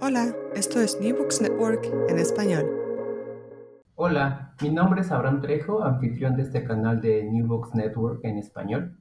[0.00, 2.64] Hola, esto es New Books Network en español.
[3.96, 8.38] Hola, mi nombre es Abraham Trejo, anfitrión de este canal de New Books Network en
[8.38, 8.96] español.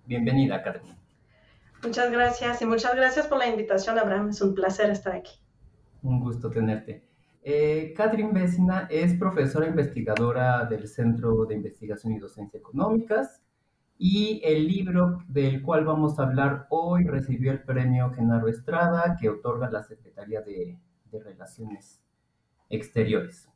[0.06, 0.96] Bienvenida, Catherine.
[1.82, 4.30] Muchas gracias y muchas gracias por la invitación, Abraham.
[4.30, 5.38] Es un placer estar aquí.
[6.06, 7.04] Un gusto tenerte.
[7.42, 13.42] Eh, Catherine Vecina es profesora investigadora del Centro de Investigación y Docencia Económicas
[13.98, 19.28] y el libro del cual vamos a hablar hoy recibió el premio Genaro Estrada que
[19.28, 20.78] otorga la Secretaría de,
[21.10, 22.02] Relaciones
[22.68, 23.48] Exteriores.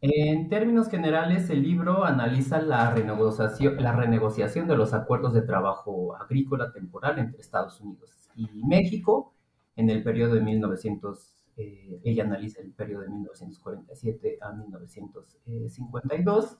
[0.00, 6.16] En términos generales, el libro analiza la renegociación, la renegociación de los acuerdos de trabajo
[6.16, 9.34] agrícola temporal entre Estados Unidos y México
[9.76, 16.58] en el periodo de 1900 eh, ella analiza el periodo de 1947 a 1952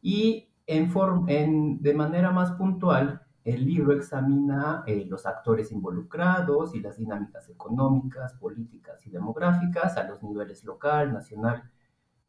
[0.00, 0.92] y en
[1.28, 7.48] en, de manera más puntual el libro examina eh, los actores involucrados y las dinámicas
[7.48, 11.64] económicas, políticas y demográficas a los niveles local, nacional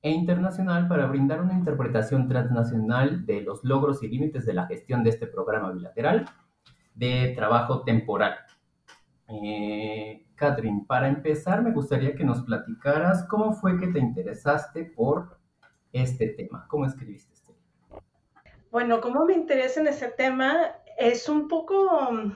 [0.02, 5.04] e internacional para brindar una interpretación transnacional de los logros y límites de la gestión
[5.04, 6.26] de este programa bilateral
[6.96, 8.36] de trabajo temporal.
[9.42, 15.38] Eh, Catherine, para empezar me gustaría que nos platicaras cómo fue que te interesaste por
[15.92, 18.04] este tema, cómo escribiste este libro.
[18.72, 22.36] Bueno, cómo me interesa en ese tema es un poco mm,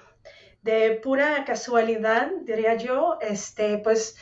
[0.64, 3.18] de pura casualidad, diría yo.
[3.22, 4.18] Este, pues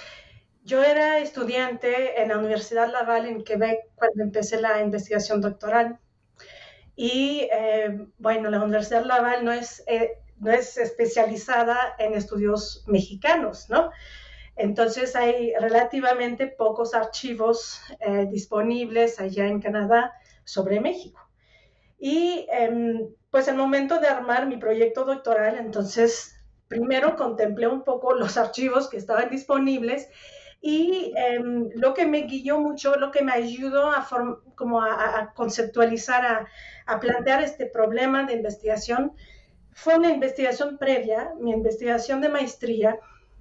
[0.63, 5.99] yo era estudiante en la Universidad Laval en Quebec cuando empecé la investigación doctoral.
[6.95, 13.69] Y eh, bueno, la Universidad Laval no es eh, no es especializada en estudios mexicanos,
[13.69, 13.91] ¿no?
[14.55, 20.13] Entonces hay relativamente pocos archivos eh, disponibles allá en Canadá
[20.43, 21.19] sobre México.
[21.97, 26.35] Y em, pues el momento de armar mi proyecto doctoral, entonces
[26.67, 30.09] primero contemplé un poco los archivos que estaban disponibles
[30.61, 34.07] y em, lo que me guió mucho, lo que me ayudó a,
[34.55, 36.47] como a, conceptualizar, a,
[36.85, 39.13] a, plantear este problema de investigación
[39.75, 42.97] fue una investigación previa, mi investigación de maestría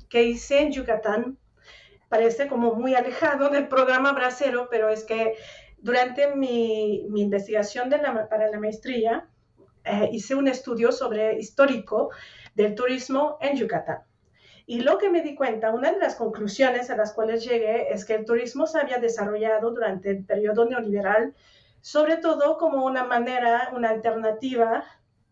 [0.09, 1.39] que hice en Yucatán.
[2.09, 5.35] Parece como muy alejado del programa Bracero, pero es que
[5.79, 9.29] durante mi, mi investigación de la, para la maestría
[9.85, 12.11] eh, hice un estudio sobre histórico
[12.57, 14.01] del turismo en Yucatán.
[14.67, 18.05] Y lo que me di cuenta, una de las conclusiones a las cuales llegué es
[18.05, 21.33] que el turismo se había desarrollado durante el periodo neoliberal,
[21.81, 24.85] sobre todo como una manera, una alternativa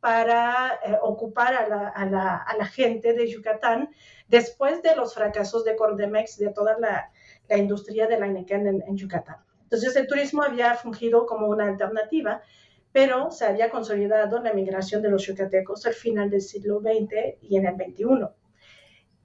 [0.03, 3.89] para eh, ocupar a la, gente de Yucatán
[4.27, 7.13] después de los fracasos de Cordemex, de toda la,
[7.57, 9.37] industria de la en, en, Yucatán.
[9.63, 12.43] Entonces el turismo había fungido como una alternativa,
[12.91, 17.57] pero se había consolidado la migración de los yucatecos al final del siglo XX y
[17.57, 18.27] en el XXI.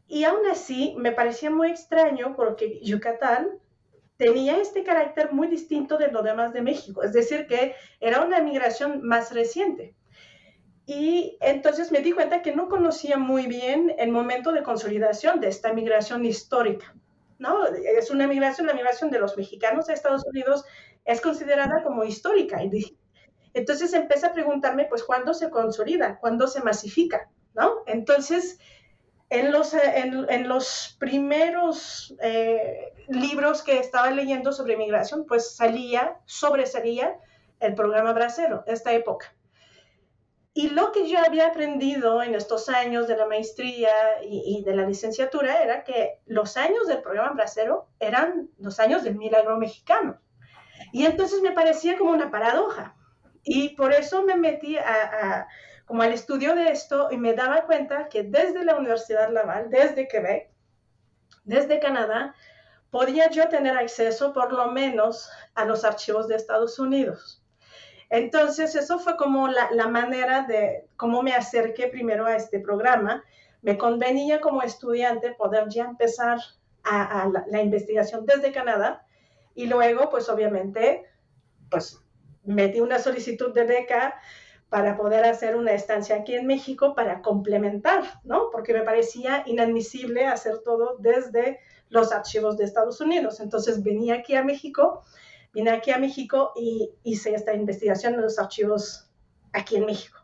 [0.05, 3.49] Y aún así me parecía muy extraño porque Yucatán
[4.17, 8.41] tenía este carácter muy distinto de lo demás de México, es decir, que era una
[8.41, 9.96] migración más reciente.
[10.87, 15.49] Y entonces me di cuenta que no conocía muy bien el momento de consolidación de
[15.49, 16.95] esta migración histórica.
[17.39, 17.65] ¿no?
[17.67, 20.63] Es una migración, la migración de los mexicanos a Estados Unidos
[21.03, 22.61] es considerada como histórica.
[23.53, 26.19] Entonces empecé a preguntarme, pues, ¿cuándo se consolida?
[26.19, 27.29] ¿Cuándo se masifica?
[27.53, 27.83] ¿No?
[27.85, 28.57] Entonces,
[29.29, 37.17] en los, en, los primeros eh, libros que estaba leyendo sobre migración, pues salía, sobresalía
[37.59, 39.33] el programa Bracero, esta época.
[40.57, 43.91] Y lo que yo había aprendido en estos años de la maestría
[44.23, 49.17] y, de la licenciatura era que los años del programa Bracero eran los años del
[49.17, 50.19] milagro mexicano.
[50.91, 52.95] Y entonces me parecía como una paradoja.
[53.43, 55.47] Y por eso me metí a,
[55.85, 60.07] como al estudio de esto y me daba cuenta que desde la Universidad Laval, desde
[60.07, 60.49] Quebec,
[61.43, 62.33] desde Canadá,
[62.89, 67.43] podía yo tener acceso por lo menos a los archivos de Estados Unidos.
[68.09, 73.23] Entonces, eso fue como la, manera de cómo me acerqué primero a este programa.
[73.61, 76.39] Me convenía como estudiante poder ya empezar
[76.83, 79.05] a, la, investigación desde Canadá
[79.55, 81.05] y luego, pues obviamente,
[81.69, 82.01] pues
[82.45, 84.15] metí una solicitud de beca
[84.69, 88.49] para poder hacer una estancia aquí en México para complementar, ¿no?
[88.51, 91.59] Porque me parecía inadmisible hacer todo desde
[91.89, 93.39] los archivos de Estados Unidos.
[93.39, 95.03] Entonces venía aquí a México
[95.57, 99.09] vine aquí a México y hice esta investigación en los archivos
[99.53, 100.19] aquí en México.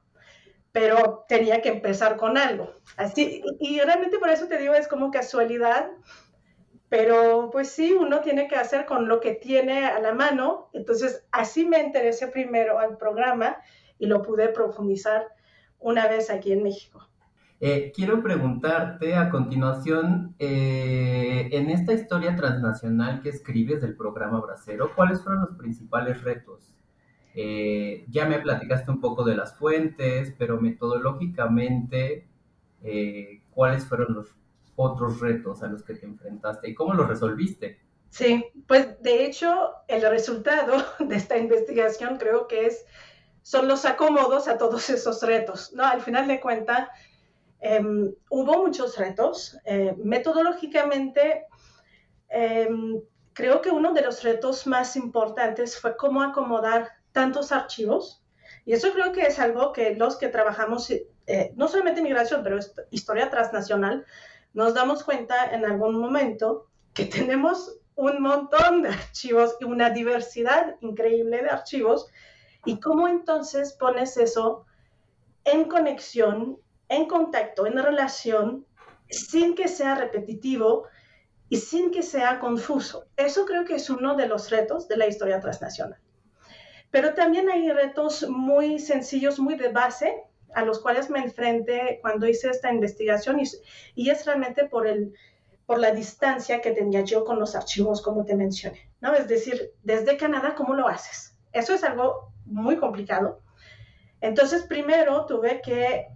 [0.71, 2.75] Pero tenía que empezar con algo.
[2.97, 5.89] Así, y, realmente por eso te digo, es como casualidad,
[6.87, 10.69] pero pues sí, uno tiene que hacer con lo que tiene a la mano.
[10.71, 13.57] Entonces, así me interesé primero al programa
[13.97, 15.29] y lo pude profundizar
[15.79, 17.09] una vez aquí en México.
[17.65, 24.93] Eh, quiero preguntarte a continuación, eh, en esta historia transnacional que escribes del programa Bracero,
[24.93, 26.75] ¿cuáles fueron los principales retos?
[27.33, 32.27] Eh, ya me platicaste un poco de las fuentes, pero metodológicamente,
[33.51, 34.35] ¿cuáles fueron los
[34.75, 37.79] otros retos a los que te enfrentaste y cómo los resolviste?
[38.09, 42.85] Sí, pues de hecho el resultado de esta investigación creo que es,
[43.41, 45.85] son los acomodos a todos esos retos, ¿no?
[45.85, 46.89] Al final de cuentas,
[47.65, 49.57] Em, hubo muchos retos.
[49.63, 51.45] Eh, metodológicamente,
[52.27, 53.01] em,
[53.31, 58.21] creo que uno de los retos más importantes fue cómo acomodar tantos archivos.
[58.65, 62.59] Y eso creo que es algo que los que trabajamos, eh, no solamente migración, pero
[62.91, 64.05] historia transnacional,
[64.53, 70.75] nos damos cuenta en algún momento que tenemos un montón de archivos y una diversidad
[70.81, 72.07] increíble de archivos.
[72.65, 74.65] Y cómo entonces pones eso
[75.45, 76.59] en conexión
[76.95, 78.65] en contacto, en relación,
[79.09, 80.87] sin que sea repetitivo
[81.49, 83.05] y sin que sea confuso.
[83.15, 85.99] Eso creo que es uno de los retos de la historia transnacional.
[86.91, 90.15] Pero también hay retos muy sencillos, muy de base,
[90.53, 93.43] a los cuales me enfrenté cuando hice esta investigación y,
[93.95, 95.13] y es realmente por, el,
[95.65, 98.91] por la distancia que tenía yo con los archivos, como te mencioné.
[99.01, 99.13] ¿no?
[99.13, 101.35] Es decir, desde Canadá, ¿cómo lo haces?
[101.51, 103.41] Eso es algo muy complicado.
[104.21, 106.07] Entonces, primero tuve que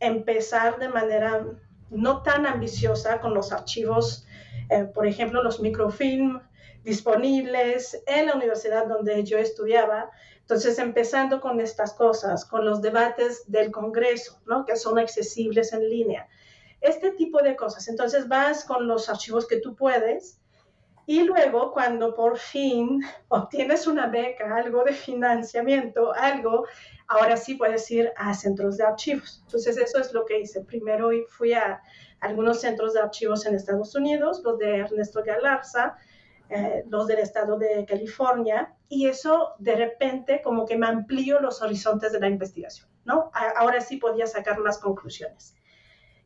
[0.00, 1.46] empezar de manera
[1.90, 4.26] no tan ambiciosa con los archivos,
[4.70, 6.40] eh, por ejemplo, los microfilm
[6.82, 10.10] disponibles en la universidad donde yo estudiaba.
[10.40, 14.64] Entonces, empezando con estas cosas, con los debates del Congreso, ¿no?
[14.64, 16.28] que son accesibles en línea.
[16.80, 17.88] Este tipo de cosas.
[17.88, 20.40] Entonces, vas con los archivos que tú puedes
[21.06, 26.66] y luego, cuando por fin obtienes una beca, algo de financiamiento, algo
[27.06, 29.40] ahora sí puedes ir a centros de archivos.
[29.44, 30.62] Entonces, eso es lo que hice.
[30.62, 31.80] Primero fui a
[32.18, 35.96] algunos centros de archivos en Estados Unidos, los de Ernesto Galarza,
[36.48, 41.62] eh, los del estado de California, y eso de repente como que me amplió los
[41.62, 43.30] horizontes de la investigación, ¿no?
[43.56, 45.56] ahora sí podía sacar más conclusiones.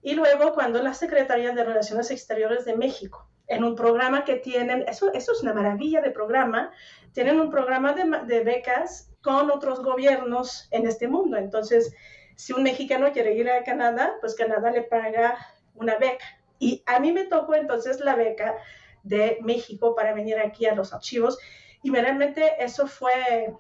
[0.03, 4.85] Y luego cuando la Secretaría de Relaciones Exteriores de México, en un programa que tienen,
[4.89, 6.71] eso, eso es una maravilla de programa,
[7.13, 11.37] tienen un programa de, de becas con otros gobiernos en este mundo.
[11.37, 11.95] Entonces,
[12.37, 15.37] si un mexicano quiere ir a Canadá, pues Canadá le paga
[15.75, 16.25] una beca.
[16.59, 18.55] Y a mí me tocó entonces la beca
[19.03, 21.39] de México para venir aquí a los archivos
[21.83, 23.55] y realmente eso fue,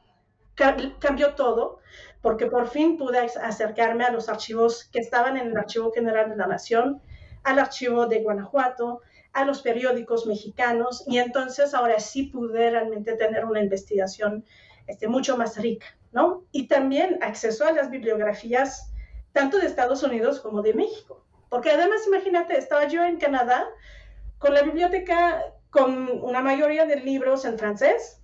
[0.54, 1.78] cambió todo,
[2.20, 6.36] porque por fin pude acercarme a los archivos que estaban en el Archivo General de
[6.36, 7.02] la Nación,
[7.42, 9.00] al archivo de Guanajuato,
[9.32, 14.44] a los periódicos mexicanos y entonces ahora sí pude realmente tener una investigación
[14.86, 16.44] este, mucho más rica, ¿no?
[16.50, 18.92] Y también acceso a las bibliografías
[19.32, 21.24] tanto de Estados Unidos como de México.
[21.48, 23.68] Porque además, imagínate, estaba yo en Canadá
[24.38, 28.20] con la biblioteca con una mayoría de libros en francés,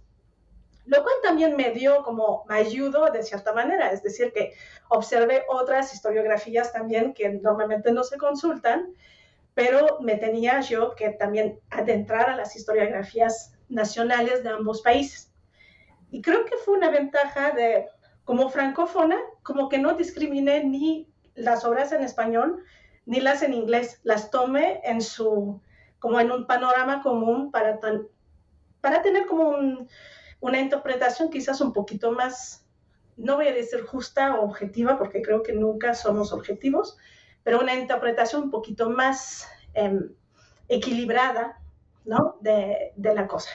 [0.84, 4.54] lo cual también me dio como, me ayudó de cierta manera, es decir, que
[4.88, 8.94] observé otras historiografías también que normalmente no se consultan,
[9.56, 15.32] pero me tenía yo que también adentrar a las historiografías nacionales de ambos países.
[16.10, 17.86] Y creo que fue una ventaja de,
[18.24, 22.64] como francófona, como que no discriminé ni las obras en español
[23.06, 25.62] ni las en inglés, las tomé en su,
[26.00, 27.80] como en un panorama común para,
[28.82, 29.56] para tener como
[30.40, 32.66] una interpretación quizás un poquito más,
[33.16, 36.98] no voy a decir justa o objetiva, porque creo que nunca somos objetivos,
[37.46, 40.10] pero una interpretación un poquito más em,
[40.66, 41.62] equilibrada,
[42.04, 42.38] ¿no?
[42.40, 43.50] De, de, la cosa.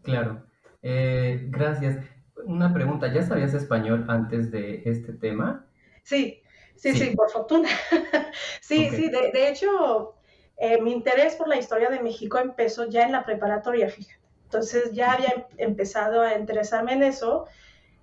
[0.00, 0.46] Claro.
[0.80, 2.02] Eh, gracias.
[2.46, 5.66] Una pregunta, ¿ya sabías español antes de este tema?
[6.02, 6.40] Sí,
[6.76, 7.68] sí, sí, por fortuna.
[8.62, 10.14] sí, sí, de, de hecho,
[10.56, 14.18] eh, mi interés por la historia de México empezó ya en la preparatoria, fíjate.
[14.44, 17.44] Entonces ya había em, empezado a interesarme en eso.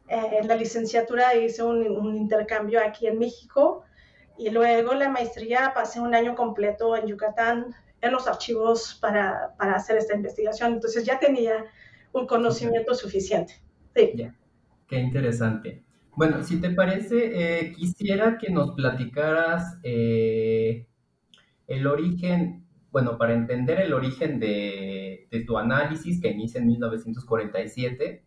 [0.10, 3.84] Eh, en la licenciatura hice un, un, intercambio aquí en México
[4.38, 9.76] y luego la maestría pasé un año completo en Yucatán en los archivos para, para
[9.76, 10.74] hacer esta investigación.
[10.74, 11.66] Entonces ya tenía
[12.14, 13.62] un conocimiento suficiente.
[13.96, 14.12] Sí.
[14.16, 14.36] Ya.
[14.88, 15.84] Qué interesante.
[16.16, 20.86] Bueno, si te parece, eh, quisiera que nos platicaras eh,
[21.68, 28.24] el origen, bueno, para entender el origen de, de, tu análisis que inicia en 1947,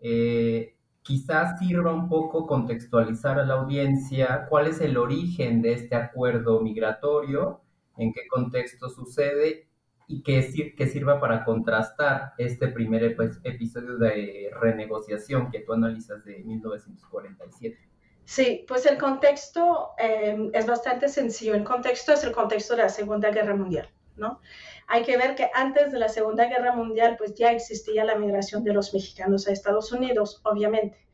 [0.00, 0.74] eh,
[1.08, 6.60] quizás sirva un poco contextualizar a la audiencia cuál es el origen de este acuerdo
[6.60, 7.62] migratorio,
[7.96, 9.70] en qué contexto sucede
[10.06, 10.42] y que,
[10.86, 17.78] sirva para contrastar este primer episodio de renegociación que tú analizas de 1947.
[18.26, 21.54] Sí, pues el contexto eh, es bastante sencillo.
[21.54, 24.42] El contexto es el contexto de la Segunda Guerra Mundial, ¿no?
[24.90, 28.64] Hay que ver que antes de la Segunda Guerra Mundial, pues ya existía la migración
[28.64, 31.06] de los mexicanos a Estados Unidos, obviamente,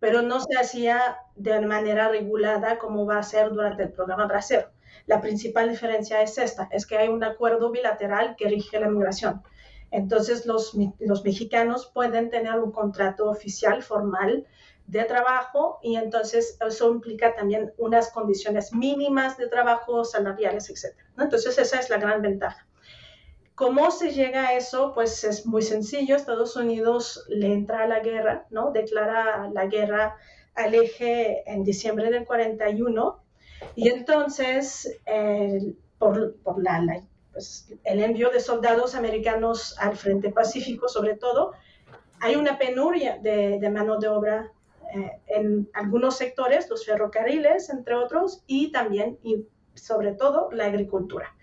[0.00, 4.70] pero no se hacía de manera regulada como va a ser durante el programa Bracero.
[5.06, 9.42] La principal diferencia es esta, es que hay un acuerdo bilateral que rige la migración.
[9.92, 14.48] Entonces los, los mexicanos pueden tener un contrato oficial formal
[14.88, 20.96] de trabajo y entonces eso implica también unas condiciones mínimas de trabajo, salariales, etc.
[21.16, 22.66] Entonces esa es la gran ventaja.
[23.54, 24.92] ¿Cómo se llega a eso?
[24.94, 26.16] Pues es muy sencillo.
[26.16, 28.70] Estados Unidos le entra a la guerra, ¿no?
[28.70, 30.16] Declara la guerra
[30.54, 33.22] al eje en diciembre del 41
[33.76, 35.00] y entonces,
[35.98, 36.80] por, por la,
[37.32, 41.52] pues, el envío de soldados americanos al Frente Pacífico, sobre todo,
[42.20, 44.52] hay una penuria de, mano de obra
[44.94, 51.34] eh, en algunos sectores, los ferrocarriles, entre otros, y también, y sobre todo, la agricultura.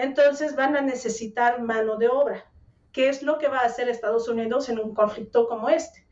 [0.00, 2.46] Entonces van a necesitar mano de obra.
[2.90, 6.06] ¿Qué es lo que va a hacer Estados Unidos en un conflicto como este?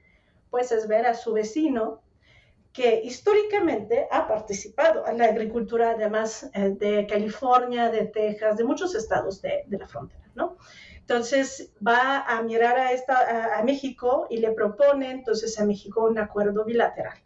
[0.51, 2.03] Pues es ver a su vecino
[2.75, 8.95] que históricamente ha participado en la agricultura, además eh, de California, de Texas, de muchos
[8.95, 10.59] estados de, la frontera, ¿no?
[10.99, 16.67] Entonces va a mirar a, esta, México y le propone entonces a México un acuerdo
[16.67, 17.17] bilateral.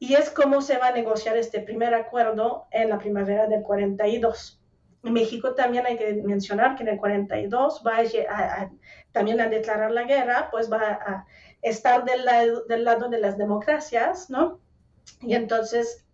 [0.00, 4.55] Y es cómo se va a negociar este primer acuerdo en la primavera del 42.
[5.10, 8.70] México también hay que mencionar que en el 42 va a,
[9.12, 11.26] también a declarar la guerra, pues va a
[11.62, 14.60] estar del lado, de las democracias, ¿no?
[15.20, 16.04] Y entonces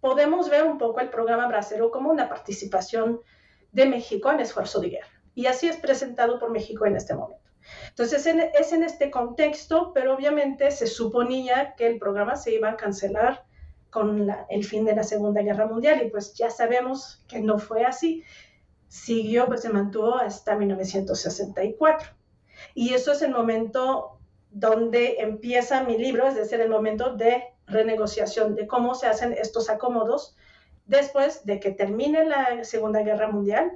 [0.00, 3.20] podemos ver un poco el programa Bracero como una participación
[3.72, 5.22] de México en esfuerzo de guerra.
[5.34, 7.42] Y así es presentado por México en este momento.
[7.88, 12.76] Entonces es en este contexto, pero obviamente se suponía que el programa se iba a
[12.76, 13.44] cancelar
[13.92, 17.84] con el fin de la Segunda Guerra Mundial y pues ya sabemos que no fue
[17.84, 18.24] así.
[18.88, 22.08] Siguió, pues se mantuvo hasta 1964.
[22.74, 24.18] Y eso es el momento
[24.50, 29.68] donde empieza mi libro, es decir, el momento de renegociación, de cómo se hacen estos
[29.68, 30.36] acomodos
[30.86, 33.72] después de que termine la Segunda Guerra Mundial.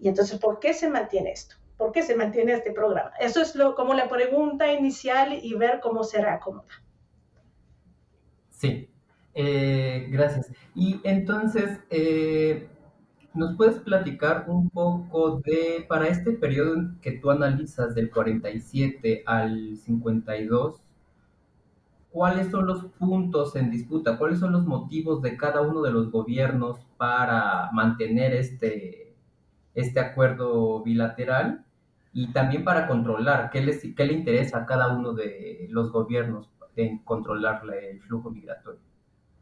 [0.00, 1.56] Y entonces, ¿por qué se mantiene esto?
[1.76, 3.12] ¿Por qué se mantiene este programa?
[3.20, 6.82] Eso es lo, como la pregunta inicial y ver cómo será acomoda.
[8.50, 8.91] Sí,
[9.34, 10.52] eh, gracias.
[10.74, 12.68] Y entonces, eh,
[13.34, 19.78] ¿Nos puedes platicar un poco de, para este periodo que tú analizas del 47 al
[19.78, 20.82] 52,
[22.10, 26.10] cuáles son los puntos en disputa, cuáles son los motivos de cada uno de los
[26.10, 29.14] gobiernos para mantener este,
[29.74, 31.64] este acuerdo bilateral
[32.12, 36.50] y también para controlar qué, les, qué le interesa a cada uno de los gobiernos
[36.76, 38.91] en controlar el flujo migratorio?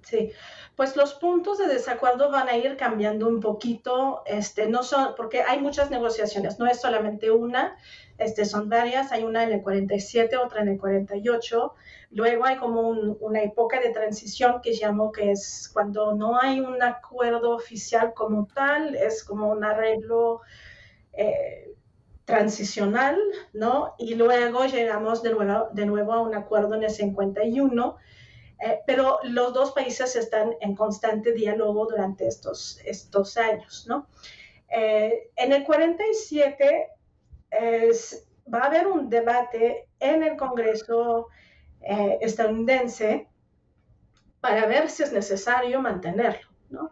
[0.03, 0.33] Sí,
[0.77, 5.43] pues los puntos de desacuerdo van a ir cambiando un poquito, este, no son, porque
[5.43, 7.77] hay muchas negociaciones, no es solamente una,
[8.19, 11.75] Este, son varias, hay una en el 47, otra en el 48.
[12.11, 16.83] Luego hay como una época de transición que llamo que es cuando no hay un
[16.83, 20.43] acuerdo oficial como tal, es como un arreglo
[21.13, 21.75] eh,
[22.25, 23.19] transicional,
[23.53, 23.95] ¿no?
[23.99, 27.97] Y luego llegamos de nuevo, de nuevo a un acuerdo en el 51.
[28.61, 34.07] Eh, pero los dos países están en constante diálogo durante estos, estos años, ¿no?
[34.69, 36.89] Eh, en el 47
[38.53, 41.29] va a haber un debate en el Congreso
[41.81, 43.29] eh, estadounidense
[44.41, 46.91] para ver si es necesario mantenerlo, ¿no?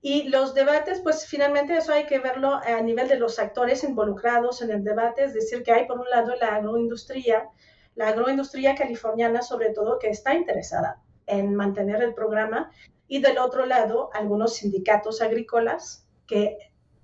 [0.00, 4.60] Y los debates, pues finalmente eso hay que verlo a nivel de los actores involucrados
[4.60, 7.48] en el debate, es decir, que hay por un lado la agroindustria,
[7.94, 12.70] la agroindustria californiana sobre todo, que está interesada en mantener el programa,
[13.08, 16.56] y del otro lado algunos sindicatos agrícolas que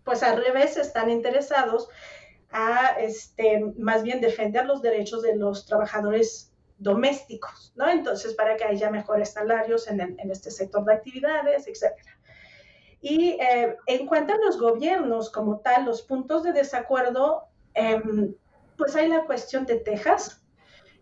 [0.04, 1.90] pues al revés están interesados
[2.50, 7.88] a este, más bien defender los derechos de los trabajadores domésticos, ¿no?
[7.90, 11.92] Entonces, para que haya mejores salarios en, este sector de actividades, etc.
[13.00, 18.34] Y eh, en cuanto a los gobiernos como tal, los puntos de desacuerdo, em,
[18.76, 20.37] pues hay la cuestión de Texas,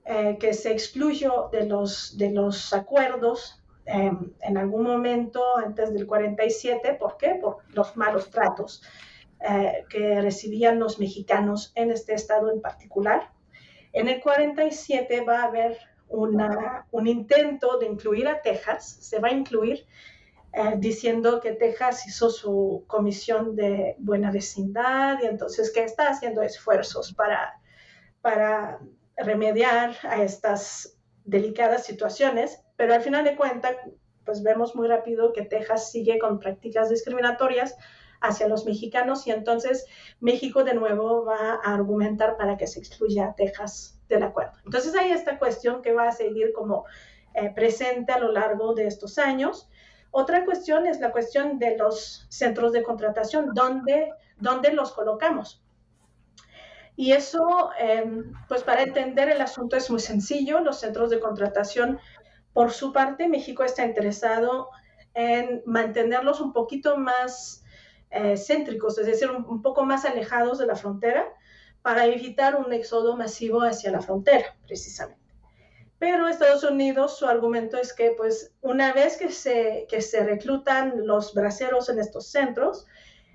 [0.08, 6.06] eh, que se excluyó de los, de los acuerdos em, en algún momento antes del
[6.06, 6.94] 47.
[6.94, 7.38] ¿Por qué?
[7.40, 8.82] Por los malos tratos
[9.40, 13.32] eh, que recibían los mexicanos en este estado en particular.
[13.92, 15.76] En el 47 va a haber
[16.08, 19.86] una, un intento de incluir a Texas, se va a incluir
[20.52, 26.42] eh, diciendo que Texas hizo su comisión de buena vecindad y entonces que está haciendo
[26.42, 27.60] esfuerzos para,
[28.22, 28.78] para
[29.16, 33.76] remediar a estas delicadas situaciones, pero al final de cuentas,
[34.24, 37.76] pues vemos muy rápido que Texas sigue con prácticas discriminatorias
[38.20, 39.86] hacia los mexicanos y entonces
[40.20, 44.52] México de nuevo va a argumentar para que se excluya a Texas del acuerdo.
[44.64, 46.84] Entonces hay esta cuestión que va a seguir como
[47.34, 49.68] eh, presente a lo largo de estos años.
[50.10, 55.62] Otra cuestión es la cuestión de los centros de contratación, ¿dónde, dónde los colocamos?
[56.96, 60.60] Y eso, em, pues para entender el asunto es muy sencillo.
[60.60, 62.00] Los centros de contratación,
[62.54, 64.70] por su parte, México está interesado
[65.12, 67.62] en mantenerlos un poquito más
[68.10, 71.26] eh, céntricos, es decir, un, poco más alejados de la frontera
[71.82, 75.20] para evitar un éxodo masivo hacia la frontera, precisamente.
[75.98, 81.06] Pero Estados Unidos, su argumento es que, pues, una vez que se, que se reclutan
[81.06, 82.86] los braceros en estos centros,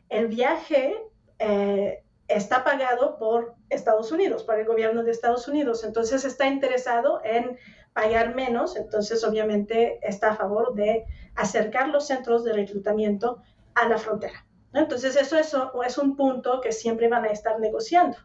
[0.09, 0.95] el viaje
[1.39, 5.83] eh, está pagado por Estados Unidos, por el gobierno de Estados Unidos.
[5.83, 7.57] Entonces está interesado en
[7.93, 13.41] pagar menos, entonces obviamente está a favor de acercar los centros de reclutamiento
[13.75, 14.45] a la frontera.
[14.73, 15.37] Entonces, eso,
[15.83, 18.17] es un punto que siempre van a estar negociando.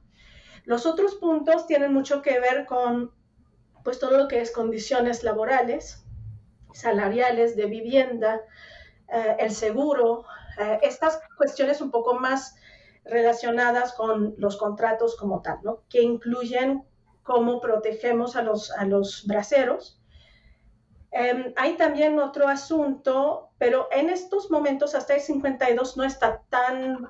[0.65, 3.13] Los otros puntos tienen mucho que ver con
[3.83, 6.05] pues, todo lo que es condiciones laborales,
[6.73, 8.41] salariales, de vivienda,
[9.09, 10.25] eh, el seguro,
[10.59, 12.57] eh, estas cuestiones un poco más
[13.09, 15.83] relacionadas con los contratos como tal, ¿no?
[15.89, 16.85] que incluyen
[17.23, 20.01] cómo protegemos a los, a los braceros,
[21.19, 27.09] Em, hay también otro asunto, pero en estos momentos hasta el 52 no está tan,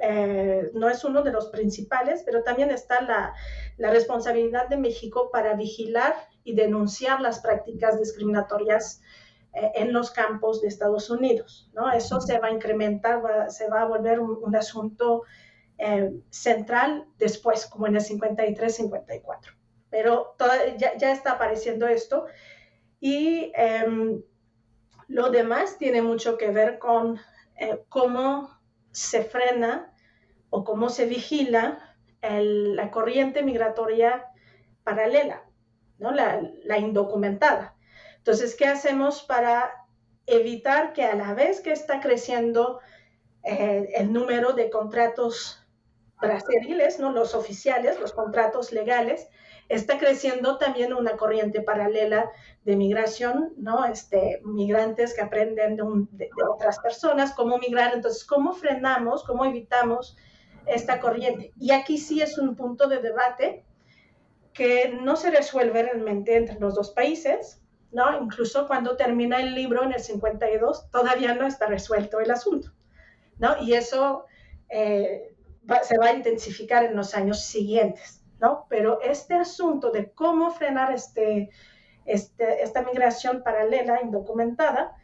[0.00, 3.34] eh, no es uno de los principales, pero también está la,
[3.76, 9.02] la, responsabilidad de México para vigilar y denunciar las prácticas discriminatorias
[9.52, 11.70] en los campos de Estados Unidos.
[11.74, 11.90] ¿no?
[11.92, 15.22] Eso se va a incrementar, se va a volver un, asunto
[15.78, 19.56] eh, central después, como en el 53-54.
[19.90, 20.36] Pero
[20.78, 22.26] ya, ya está apareciendo esto.
[22.98, 24.22] Y em,
[25.08, 27.18] lo demás tiene mucho que ver con
[27.56, 28.48] eh, cómo
[28.90, 29.92] se frena
[30.50, 34.26] o cómo se vigila la corriente migratoria
[34.84, 35.42] paralela,
[35.98, 36.12] ¿no?
[36.12, 37.74] la, indocumentada.
[38.22, 39.84] Entonces, ¿qué hacemos para
[40.26, 42.78] evitar que a la vez que está creciendo
[43.42, 45.58] eh, el número de contratos
[46.20, 47.10] brasililes, ¿no?
[47.10, 49.28] los oficiales, los contratos legales,
[49.68, 52.30] está creciendo también una corriente paralela
[52.64, 53.84] de migración, ¿no?
[53.86, 57.92] Este, migrantes que aprenden de, otras personas cómo migrar.
[57.94, 60.16] Entonces, ¿cómo frenamos, cómo evitamos
[60.66, 61.52] esta corriente?
[61.58, 63.64] Y aquí sí es un punto de debate
[64.52, 67.61] que no se resuelve realmente entre los dos países,
[67.92, 68.22] ¿no?
[68.22, 72.72] Incluso cuando termina el libro en el 52, todavía no está resuelto el asunto,
[73.38, 73.56] ¿no?
[73.62, 74.26] Y eso
[74.68, 75.36] eh,
[75.82, 78.22] se va a intensificar en los años siguientes.
[78.68, 81.50] Pero este asunto de cómo frenar este,
[82.04, 84.96] este esta migración paralela, indocumentada,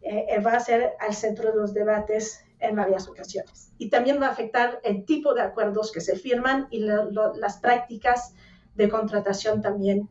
[0.00, 3.72] eh, eh, va a ser al centro de los debates en varias ocasiones.
[3.76, 8.34] Y también va a afectar el tipo de acuerdos que se firman y las prácticas
[8.74, 10.08] de contratación también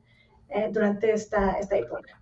[0.50, 2.22] eh, durante esta, esta época.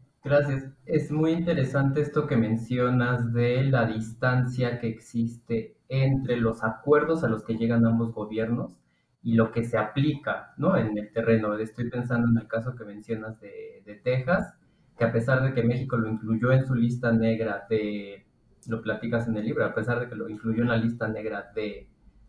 [0.23, 0.71] gracias.
[0.85, 7.29] Es muy interesante esto que mencionas de la distancia que existe entre los acuerdos a
[7.29, 8.79] los que llegan ambos gobiernos
[9.23, 10.77] y lo que se aplica ¿no?
[10.77, 11.57] en el terreno.
[11.57, 14.55] Estoy pensando en el caso que mencionas de, de Texas,
[14.97, 18.25] que a pesar de que México lo incluyó en su lista negra de,
[18.67, 21.51] lo platicas en el libro, a pesar de que lo incluyó en la lista negra
[21.55, 21.87] de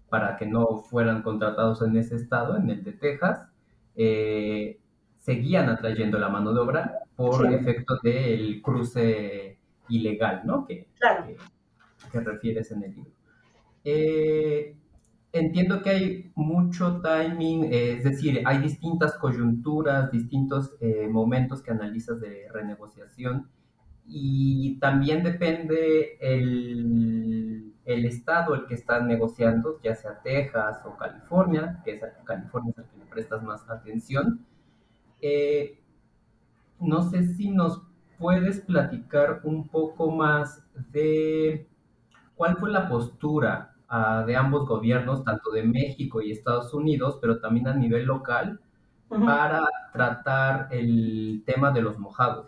[0.08, 3.48] para que no fueran contratados en ese estado, en el de Texas,
[3.96, 4.78] eh,
[5.18, 10.66] seguían atrayendo la mano de obra por efecto del cruce ilegal, ¿no?
[10.66, 10.88] Que,
[12.10, 13.10] que, refieres en el libro.
[13.84, 14.76] Eh,
[15.32, 20.76] entiendo que hay mucho timing, eh, es decir, hay distintas coyunturas, distintos
[21.10, 23.48] momentos que analizas de renegociación
[24.06, 31.80] y también depende el, el, estado el que estás negociando, ya sea Texas o California,
[31.84, 34.44] que es California es al que le prestas más atención.
[35.20, 35.78] Eh,
[36.82, 37.82] no sé si nos
[38.18, 41.66] puedes platicar un poco más de
[42.36, 47.40] cuál fue la postura uh, de ambos gobiernos, tanto de México y Estados Unidos, pero
[47.40, 48.60] también a nivel local,
[49.10, 49.26] uh -huh.
[49.26, 52.46] para tratar el tema de los mojados,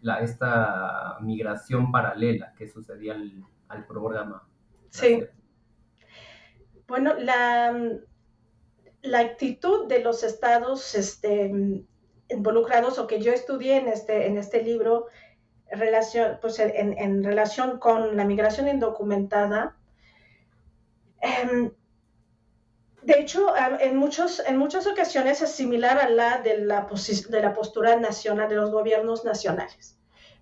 [0.00, 4.46] la, esta migración paralela que sucedía al, al programa.
[4.90, 5.24] Sí.
[6.86, 7.76] Bueno, la,
[9.02, 11.84] la, actitud de los estados este,
[12.28, 15.06] involucrados o que yo estudié en este, en este libro
[15.70, 19.76] relación, pues en, en relación con la migración indocumentada,
[21.20, 21.70] eh,
[23.02, 26.86] de hecho, en, muchos, en muchas ocasiones es similar a la de la,
[27.28, 29.98] de la postura nacional de los gobiernos nacionales,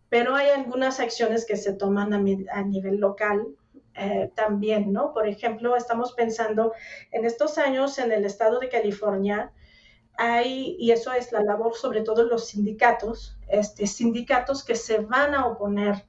[0.08, 2.16] pero hay algunas acciones que se toman a,
[2.58, 3.46] a nivel local
[3.94, 5.12] eh, también, ¿no?
[5.12, 6.72] Por ejemplo, estamos pensando
[7.12, 9.52] en estos años en el estado de California,
[10.16, 14.98] hay, y eso es la labor sobre todo de los sindicatos, este, sindicatos que se
[14.98, 16.04] van a oponer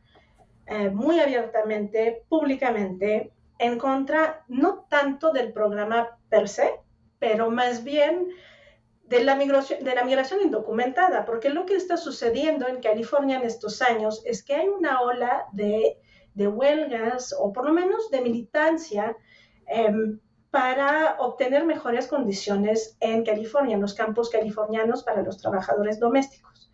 [0.66, 6.72] eh, muy abiertamente, públicamente, en contra no tanto del programa per se,
[7.20, 8.30] pero más bien
[9.04, 13.44] de la, migración, de la migración indocumentada, porque lo que está sucediendo en California en
[13.44, 15.98] estos años es que hay una ola de,
[16.34, 19.16] de huelgas o por lo menos de militancia
[19.68, 19.92] eh,
[20.58, 26.72] para obtener mejores condiciones en California, en los campos californianos para los trabajadores domésticos.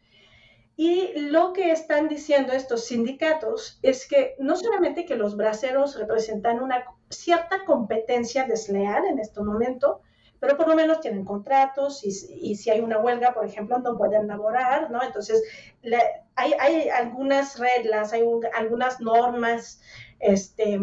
[0.78, 6.64] Y lo que están diciendo estos sindicatos es que no solamente que los braceros representan
[6.64, 10.00] una cierta competencia desleal en este momento,
[10.40, 13.98] pero por lo menos tienen contratos y, y si hay una huelga, por ejemplo, no
[13.98, 15.04] pueden laborar, ¿no?
[15.04, 15.44] Entonces,
[15.82, 16.00] le,
[16.36, 19.82] hay, hay, algunas reglas, hay un, algunas normas
[20.20, 20.80] este,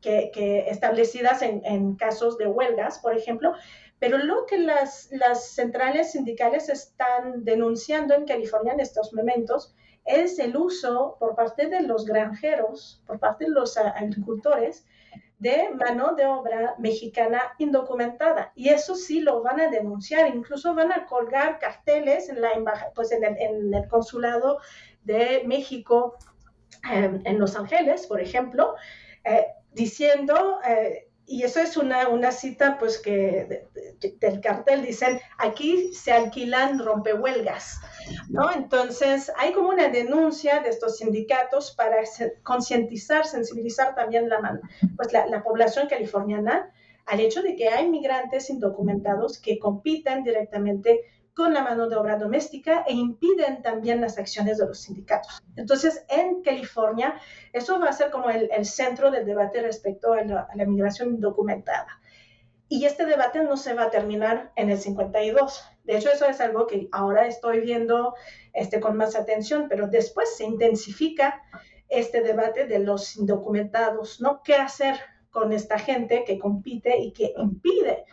[0.00, 3.54] que, que establecidas en, en casos de huelgas, por ejemplo,
[3.98, 9.74] pero lo que las, las, centrales sindicales están denunciando en California en estos momentos
[10.04, 14.86] es el uso por parte de los granjeros, por parte de los agricultores,
[15.38, 18.52] de mano de obra mexicana indocumentada.
[18.54, 22.50] Y eso sí lo van a denunciar, incluso van a colgar carteles en, la
[22.94, 24.58] pues en, el, en el consulado
[25.04, 26.16] de México
[26.90, 28.74] eh, en Los Ángeles, por ejemplo,
[29.24, 30.58] eh, diciendo...
[30.66, 33.68] Eh, y eso es una, una cita pues que de,
[34.00, 37.80] de, del cartel dicen aquí se alquilan rompehuelgas
[38.30, 41.98] no entonces hay como una denuncia de estos sindicatos para
[42.42, 44.58] concientizar sensibilizar también la
[44.96, 46.72] pues la, la, población californiana
[47.04, 51.02] al hecho de que hay migrantes indocumentados que compiten directamente
[51.38, 55.40] con la mano de obra doméstica e impiden también las acciones de los sindicatos.
[55.54, 57.14] Entonces, en California,
[57.52, 60.64] eso va a ser como el, el centro del debate respecto a la, a la,
[60.64, 62.00] migración indocumentada.
[62.68, 65.64] Y este debate no se va a terminar en el 52.
[65.84, 68.16] De hecho, eso es algo que ahora estoy viendo
[68.52, 71.40] este, con más atención, pero después se intensifica
[71.88, 74.42] este debate de los indocumentados, ¿no?
[74.42, 74.96] ¿Qué hacer
[75.30, 78.06] con esta gente que compite y que impide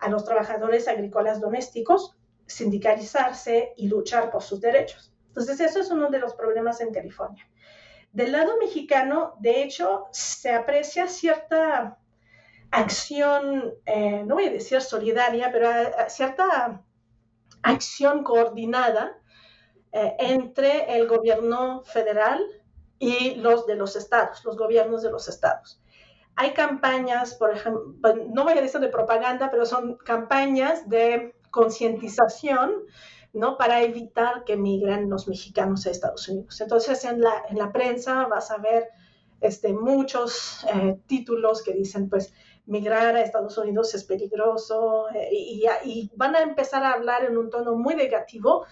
[0.00, 2.16] a los trabajadores agrícolas domésticos
[2.52, 5.12] sindicalizarse y luchar por sus derechos.
[5.28, 7.48] Entonces, eso es uno de los problemas en California.
[8.12, 11.98] Del lado mexicano, de hecho, se aprecia cierta
[12.70, 15.68] acción, eh, no voy a decir solidaria, pero
[16.08, 16.82] cierta
[17.62, 19.18] acción coordinada
[19.92, 22.44] eh, entre el gobierno federal
[22.98, 25.82] y los de los estados, los gobiernos de los estados.
[26.34, 32.72] Hay campañas, por ejemplo, no voy a decir de propaganda, pero son campañas de concientización,
[33.32, 33.56] ¿no?
[33.56, 36.60] Para evitar que migren los mexicanos a Estados Unidos.
[36.60, 38.88] Entonces, en la, en la prensa vas a ver
[39.40, 42.34] este, muchos eh, títulos que dicen, pues,
[42.66, 47.36] migrar a Estados Unidos es peligroso eh, y, y, van a empezar a hablar en
[47.36, 48.66] un tono muy negativo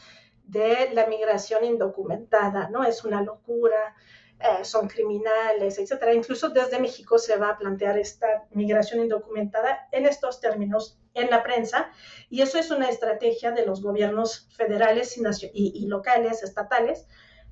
[0.44, 2.82] de la migración indocumentada, ¿no?
[2.84, 3.94] Es una locura,
[4.40, 6.14] eh, son criminales, etcétera.
[6.14, 11.42] Incluso desde México se va a plantear esta migración indocumentada en estos términos en la
[11.42, 11.90] prensa
[12.31, 15.20] y eso es una estrategia de los gobiernos federales
[15.53, 17.07] y, locales, estatales,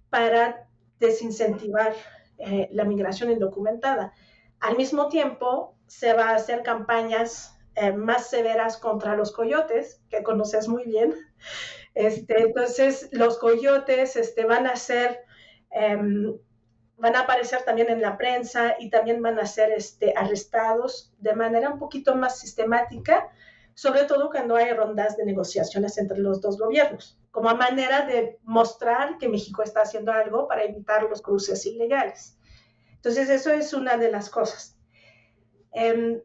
[0.08, 0.66] para
[0.98, 1.94] desincentivar
[2.38, 4.14] eh, la migración indocumentada.
[4.60, 10.22] Al mismo tiempo, se va a hacer campañas eh, más severas contra los coyotes, que
[10.22, 11.14] conoces muy bien.
[11.94, 15.20] Este, entonces, los coyotes este, van a ser
[15.70, 16.38] em,
[16.98, 21.34] van a aparecer también en la prensa y también van a ser este, arrestados de
[21.34, 23.30] manera un poquito más sistemática,
[23.74, 29.16] sobre todo cuando hay rondas de negociaciones entre los dos gobiernos, como manera de mostrar
[29.18, 32.36] que México está haciendo algo para evitar los cruces ilegales.
[32.96, 34.76] Entonces, eso es una de las cosas.
[35.70, 36.20] Em,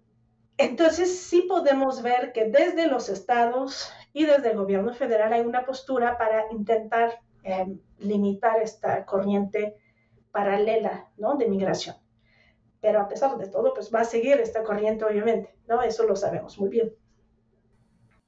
[0.57, 5.65] entonces, sí podemos ver que desde los estados y desde el gobierno federal hay una
[5.65, 9.77] postura para intentar em, limitar esta corriente
[10.33, 11.37] paralela, ¿no?
[11.37, 11.95] De migración.
[12.81, 15.81] Pero a pesar de todo, pues va a seguir esta corriente, obviamente, ¿no?
[15.81, 16.91] Eso lo sabemos muy bien.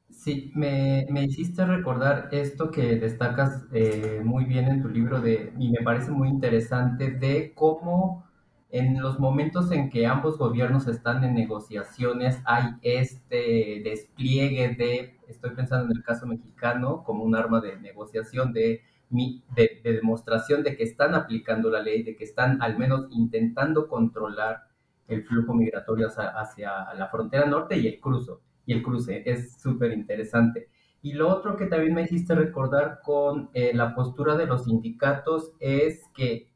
[0.09, 5.51] Sí, me, me hiciste recordar esto que destacas eh, muy bien en tu libro de,
[5.59, 8.25] y me parece muy interesante, de cómo
[8.69, 15.51] en los momentos en que ambos gobiernos están en negociaciones hay este despliegue de, estoy
[15.51, 20.83] pensando en el caso mexicano, como un arma de negociación de de, demostración de que
[20.83, 24.63] están aplicando la ley, de que están al menos intentando controlar
[25.07, 28.33] el flujo migratorio hacia, la frontera norte y el cruce.
[28.65, 30.69] Y el cruce es súper interesante.
[31.01, 35.53] Y lo otro que también me hiciste recordar con eh, la postura de los sindicatos
[35.59, 36.49] es que,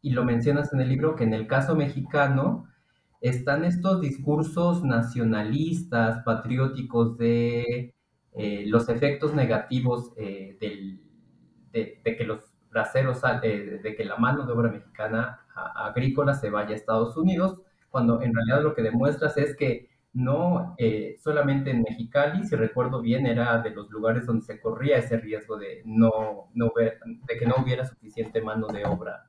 [0.00, 2.66] y lo mencionas en el libro, que en el caso mexicano
[3.20, 7.94] están estos discursos nacionalistas, patrióticos de
[8.32, 11.05] eh, los efectos negativos eh, del,
[12.04, 16.70] de, que los braceros, de, de, que la mano de obra mexicana agrícola se vaya
[16.70, 21.82] a Estados Unidos, cuando en realidad lo que demuestras es que no eh, solamente en
[21.82, 26.48] Mexicali, si recuerdo bien, era de los lugares donde se corría ese riesgo de, no,
[26.54, 29.28] no ver, de que no hubiera suficiente mano de obra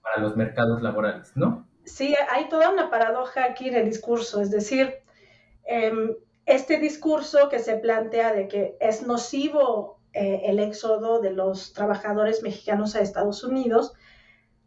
[0.00, 1.68] para los mercados laborales, ¿no?
[1.84, 4.94] Sí, hay toda una paradoja aquí en el discurso, es decir,
[5.64, 6.14] em,
[6.46, 12.42] este discurso que se plantea de que es nocivo eh, el éxodo de los trabajadores
[12.42, 13.94] mexicanos a Estados Unidos,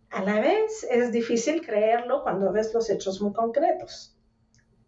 [0.10, 4.18] a la vez es difícil creerlo cuando ves los hechos muy concretos.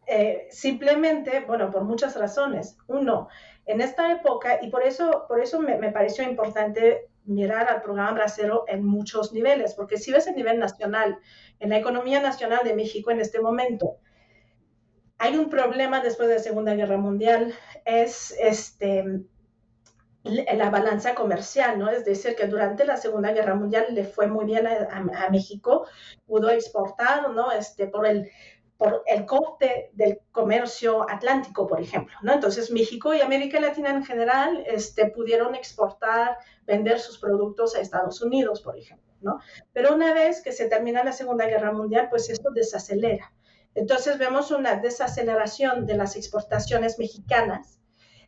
[0.05, 2.77] Eh, simplemente, bueno, por muchas razones.
[2.87, 3.29] Uno,
[3.65, 8.11] en esta época, y por eso, por eso me, me, pareció importante mirar al programa
[8.11, 11.19] Bracero en muchos niveles, porque si ves el nivel nacional,
[11.59, 13.97] en la economía nacional de México en este momento,
[15.17, 17.53] hay un problema después de la Segunda Guerra Mundial,
[17.85, 19.23] es este,
[20.23, 21.89] la balanza comercial, ¿no?
[21.89, 25.85] Es decir, que durante la Segunda Guerra Mundial le fue muy bien a, México,
[26.25, 27.51] pudo exportar, ¿no?
[27.51, 28.29] Este, por el,
[28.77, 32.33] por el coste del comercio atlántico, por ejemplo, ¿no?
[32.33, 38.21] Entonces México y América Latina en general este, pudieron exportar, vender sus productos a Estados
[38.21, 39.39] Unidos, por ejemplo, ¿no?
[39.73, 43.33] Pero una vez que se termina la Segunda Guerra Mundial, pues esto desacelera.
[43.75, 47.79] Entonces vemos una desaceleración de las exportaciones mexicanas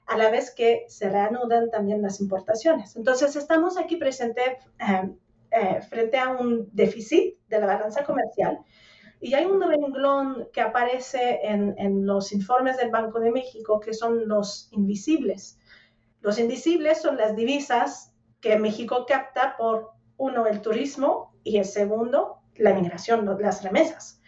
[0.05, 2.95] a la vez que se reanudan también las importaciones.
[2.95, 5.09] Entonces, estamos aquí presentes eh,
[5.51, 8.59] eh, frente a un déficit de la balanza comercial
[9.19, 13.93] y hay un renglón que aparece en, en, los informes del Banco de México que
[13.93, 15.57] son los invisibles.
[16.21, 22.41] Los invisibles son las divisas que México capta por, uno, el turismo y el segundo,
[22.57, 24.21] la migración, las remesas.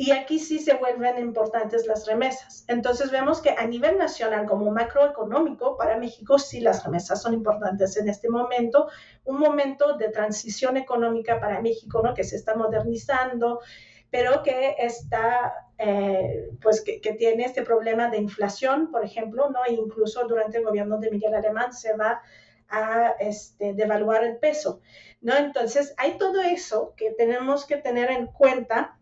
[0.00, 2.64] Y aquí sí se vuelven importantes las remesas.
[2.68, 7.98] Entonces vemos que a nivel nacional, como macroeconómico, para México sí las remesas son importantes
[7.98, 8.88] en este momento,
[9.24, 12.14] un momento de transición económica para México, ¿no?
[12.14, 13.60] Que se está modernizando,
[14.08, 19.66] pero que está, eh, pues que, tiene este problema de inflación, por ejemplo, ¿no?
[19.66, 22.22] E incluso durante el gobierno de Miguel Alemán se va
[22.70, 24.80] a este, devaluar el peso,
[25.20, 25.36] ¿no?
[25.36, 28.96] Entonces, hay todo eso que tenemos que tener en cuenta,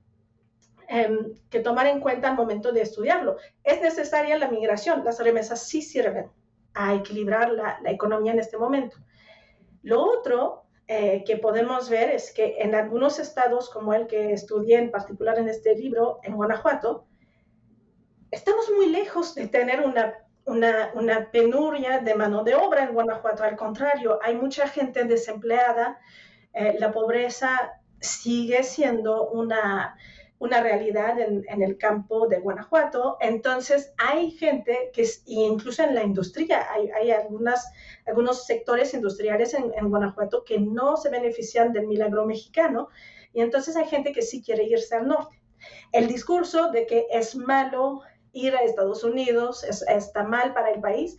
[0.88, 3.36] em, que tomar en cuenta al momento de estudiarlo.
[3.64, 6.30] Es necesaria la migración, las remesas sí sirven
[6.74, 8.96] a equilibrar la, la economía en este momento.
[9.82, 14.78] Lo otro eh, que podemos ver es que en algunos estados, como el que estudié
[14.78, 17.04] en particular en este libro, en Guanajuato,
[18.30, 20.14] estamos muy lejos de tener una,
[20.46, 23.44] una, una penuria de mano de obra en Guanajuato.
[23.44, 25.98] Al contrario, hay mucha gente desempleada.
[26.54, 29.94] Eh, la pobreza sigue siendo una,
[30.38, 33.16] una realidad en, el campo de Guanajuato.
[33.20, 37.72] Entonces, hay gente que, incluso en la industria, hay, hay algunas,
[38.06, 42.88] algunos sectores industriales en, en, Guanajuato que no se benefician del milagro mexicano.
[43.32, 45.42] Y entonces hay gente que sí quiere irse al norte.
[45.90, 50.80] El discurso de que es malo ir a Estados Unidos, es, está mal para el
[50.80, 51.18] país,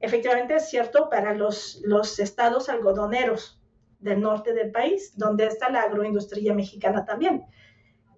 [0.00, 3.60] efectivamente es cierto para los, los estados algodoneros
[4.00, 7.44] del norte del país, donde está la agroindustria mexicana también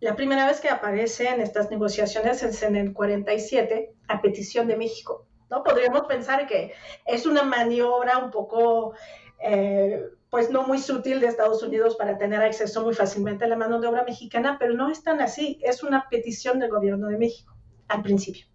[0.00, 4.76] la primera vez que aparece en estas negociaciones es en el 47, a petición de
[4.76, 5.26] México.
[5.50, 5.62] ¿no?
[5.62, 6.72] Podríamos pensar que
[7.04, 8.94] es una maniobra un poco,
[9.42, 13.56] eh, pues no muy sutil de Estados Unidos para tener acceso muy fácilmente a la
[13.56, 17.18] mano de obra mexicana, pero no es tan así, es una petición del gobierno de
[17.18, 17.54] México
[17.88, 18.46] al principio.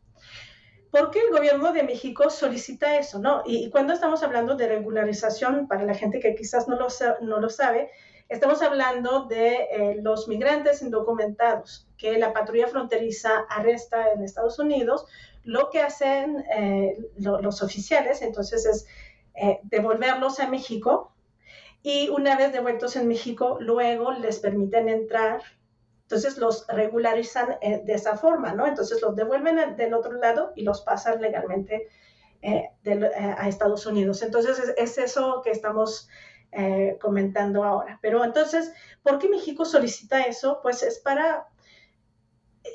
[0.93, 3.17] ¿Por qué el gobierno de México solicita eso?
[3.17, 3.41] ¿no?
[3.47, 6.85] Y, cuando estamos hablando de regularización, para la gente que quizás no lo,
[7.21, 7.89] no lo sabe,
[8.29, 15.07] estamos hablando de eh, los migrantes indocumentados que la patrulla fronteriza arresta en Estados Unidos.
[15.43, 18.85] Lo que hacen eh, los oficiales entonces es
[19.33, 21.11] eh, devolverlos a México
[21.81, 25.41] y una vez devueltos en México, luego les permiten entrar
[26.13, 28.67] entonces los regularizan eh, de esa forma, ¿no?
[28.67, 31.87] Entonces los devuelven del otro lado y los pasan legalmente
[32.43, 34.21] eh, eh, a Estados Unidos.
[34.21, 36.07] Entonces es, eso que estamos
[37.01, 37.97] comentando ahora.
[37.99, 38.71] Pero entonces,
[39.01, 40.59] ¿por qué México solicita eso?
[40.61, 41.47] Pues es para...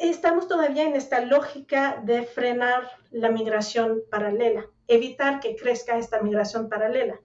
[0.01, 6.69] Estamos todavía en esta lógica de frenar la migración paralela, evitar que crezca esta migración
[6.69, 7.21] paralela.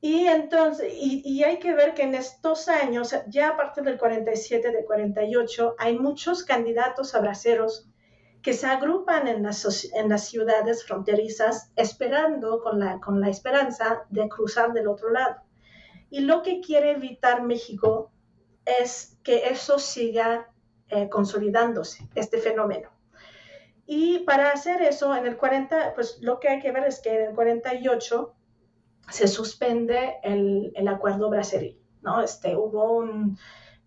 [0.00, 4.70] Y entonces, y, hay que ver que en estos años, ya a partir del 47,
[4.70, 7.88] del 48, hay muchos candidatos abraceros
[8.40, 14.04] que se agrupan en las, en las ciudades fronterizas esperando con la, con la esperanza
[14.08, 15.42] de cruzar del otro lado.
[16.10, 18.12] Y lo que quiere evitar México
[18.64, 20.48] es que eso siga
[20.88, 22.90] eh, consolidándose, este fenómeno.
[23.84, 27.14] Y para hacer eso, en el 40, pues lo que hay que ver es que
[27.14, 28.34] en el 48
[29.10, 31.80] se suspende el, el acuerdo brasilí.
[32.02, 32.22] ¿no?
[32.22, 33.04] Este, hubo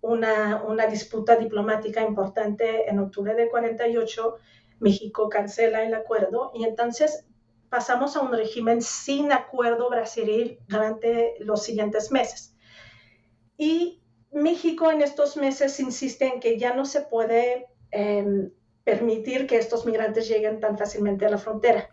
[0.02, 4.36] una, una, disputa diplomática importante en octubre de 48,
[4.80, 7.26] México cancela el acuerdo y entonces
[7.70, 12.56] pasamos a un régimen sin acuerdo brasilí durante los siguientes meses.
[13.58, 14.02] Y
[14.32, 18.52] México en estos meses insiste en que ya no se puede em,
[18.84, 21.90] permitir que estos migrantes lleguen tan fácilmente a la frontera.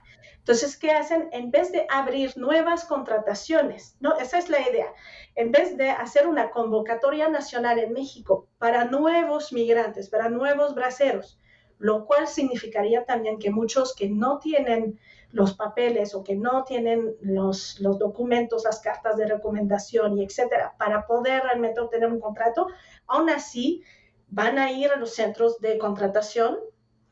[0.48, 1.28] Entonces, ¿qué hacen?
[1.32, 4.16] En vez de abrir nuevas contrataciones, ¿no?
[4.16, 4.86] Esa es la idea.
[5.34, 11.38] En vez de hacer una convocatoria nacional en México para nuevos migrantes, para nuevos braceros,
[11.76, 14.98] lo cual significaría también que muchos que no tienen
[15.32, 20.76] los papeles o que no tienen los, los documentos, las cartas de recomendación y etcétera,
[20.78, 22.68] para poder realmente obtener un contrato,
[23.06, 23.82] aún así
[24.28, 26.58] van a ir a los centros de contratación,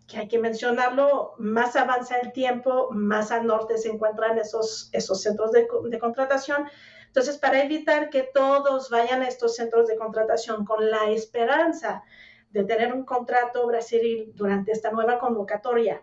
[0.07, 5.21] que hay que mencionarlo, más avanza el tiempo, más al norte se encuentran esos, esos
[5.21, 6.69] centros de, de contratación.
[7.07, 12.05] Entonces, para evitar que todos vayan a estos centros de contratación con la esperanza
[12.51, 16.03] de tener un contrato Brasil durante esta nueva convocatoria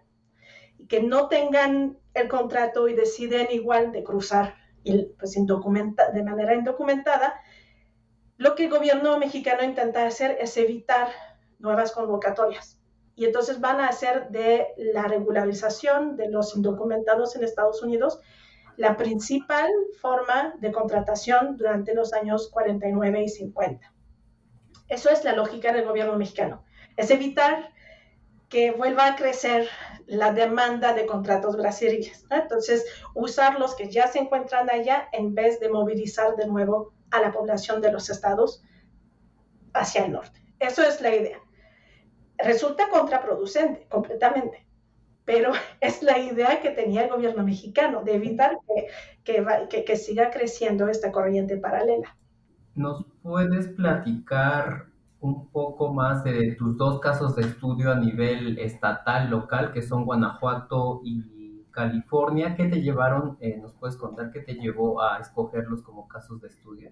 [0.78, 4.56] y que no tengan el contrato y deciden igual de cruzar
[5.18, 7.42] pues, de manera indocumentada,
[8.38, 11.10] lo que el gobierno mexicano intenta hacer es evitar
[11.60, 12.83] nuevas convocatorias.
[13.16, 18.20] Y entonces van a hacer de la regularización de los indocumentados en Estados Unidos
[18.76, 19.70] la principal
[20.02, 23.94] forma de contratación durante los años 49 y 50.
[24.90, 26.64] Eso es la lógica del gobierno mexicano.
[26.98, 27.72] Es evitar
[28.50, 29.68] que vuelva a crecer
[30.06, 32.26] la demanda de contratos brasileños.
[32.30, 32.86] Entonces,
[33.16, 37.32] usar los que ya se encuentran allá en vez de movilizar de nuevo a la
[37.32, 38.64] población de los estados
[39.74, 40.40] hacia el norte.
[40.60, 41.40] Eso es la idea.
[42.44, 44.66] Resulta contraproducente completamente,
[45.26, 48.58] pero es la idea que tenía el gobierno mexicano de evitar
[49.24, 52.16] que, siga creciendo esta corriente paralela.
[52.76, 54.88] ¿Nos puedes platicar
[55.20, 60.06] un poco más de tus dos casos de estudio a nivel estatal, local, que son
[60.06, 62.56] Guanajuato y California?
[62.56, 63.38] ¿Qué te llevaron?
[63.40, 66.92] Eh, ¿Nos puedes contar qué te llevó a escogerlos como casos de estudio?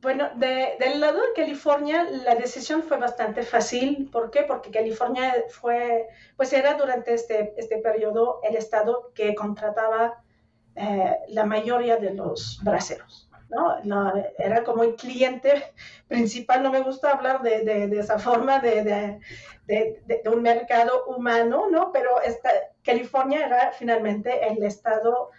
[0.00, 4.08] Bueno, de, del lado de California la decisión fue bastante fácil.
[4.12, 4.44] ¿Por qué?
[4.44, 10.22] Porque California fue, pues era durante este, este periodo el estado que contrataba
[10.76, 13.28] eh, la mayoría de los braceros.
[13.50, 14.12] ¿no?
[14.38, 15.72] era como el cliente
[16.06, 19.18] principal, no me gusta hablar de, de, de esa forma de,
[19.66, 21.90] de, un mercado humano, ¿no?
[21.92, 22.50] pero esta,
[22.82, 25.30] California era finalmente el estado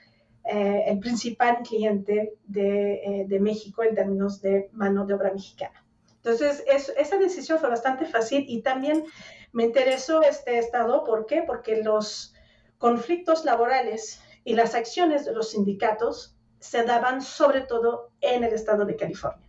[0.51, 5.85] eh, el principal cliente eh, de, México en términos de mano de obra mexicana.
[6.15, 9.05] Entonces, esa decisión fue bastante fácil y también
[9.51, 11.03] me interesó este estado.
[11.03, 11.43] ¿Por qué?
[11.43, 12.33] Porque los
[12.79, 18.85] conflictos laborales y las acciones de los sindicatos se daban sobre todo en el estado
[18.85, 19.47] de California.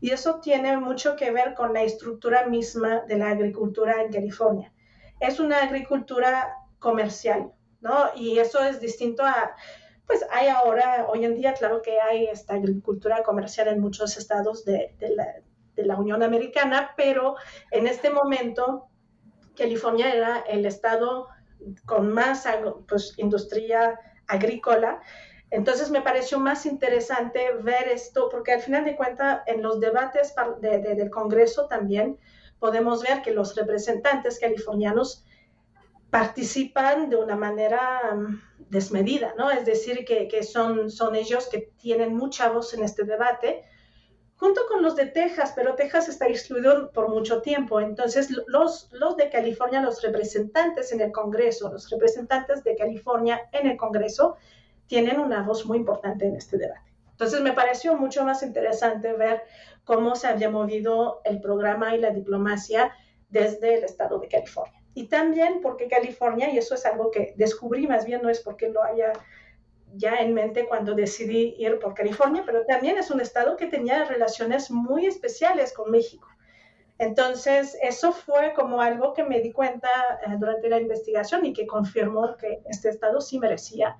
[0.00, 4.72] Y eso tiene mucho que ver con la estructura misma de la agricultura en California.
[5.20, 8.10] Es una agricultura comercial, ¿no?
[8.14, 9.54] Y eso es distinto a
[10.08, 14.64] pues hay ahora, hoy en día, claro que hay esta agricultura comercial en muchos estados
[14.64, 14.96] de,
[15.76, 17.36] la, Unión Americana, pero
[17.70, 18.88] en este momento
[19.54, 21.28] California era el estado
[21.84, 22.48] con más
[22.88, 25.00] pues, industria agrícola.
[25.50, 30.34] Entonces me pareció más interesante ver esto, porque al final de cuentas, en los debates
[30.60, 32.18] del Congreso también
[32.58, 35.24] podemos ver que los representantes californianos
[36.10, 38.40] participan de una manera mm,
[38.70, 39.50] desmedida, ¿no?
[39.50, 43.64] Es decir, que, que, son, son ellos que tienen mucha voz en este debate,
[44.36, 47.80] junto con los de Texas, pero Texas está excluido por mucho tiempo.
[47.80, 53.66] Entonces, los, los de California, los representantes en el Congreso, los representantes de California en
[53.66, 54.36] el Congreso,
[54.86, 56.94] tienen una voz muy importante en este debate.
[57.10, 59.42] Entonces, me pareció mucho más interesante ver
[59.84, 62.92] cómo se había movido el programa y la diplomacia
[63.28, 64.77] desde el estado de California.
[64.98, 68.68] Y también porque California, y eso es algo que descubrí, más bien no es porque
[68.68, 69.12] lo haya
[69.94, 74.04] ya en mente cuando decidí ir por California, pero también es un estado que tenía
[74.06, 76.26] relaciones muy especiales con México.
[76.98, 79.88] Entonces, eso fue como algo que me di cuenta
[80.26, 83.98] eh, durante la investigación y que confirmó que este estado sí merecía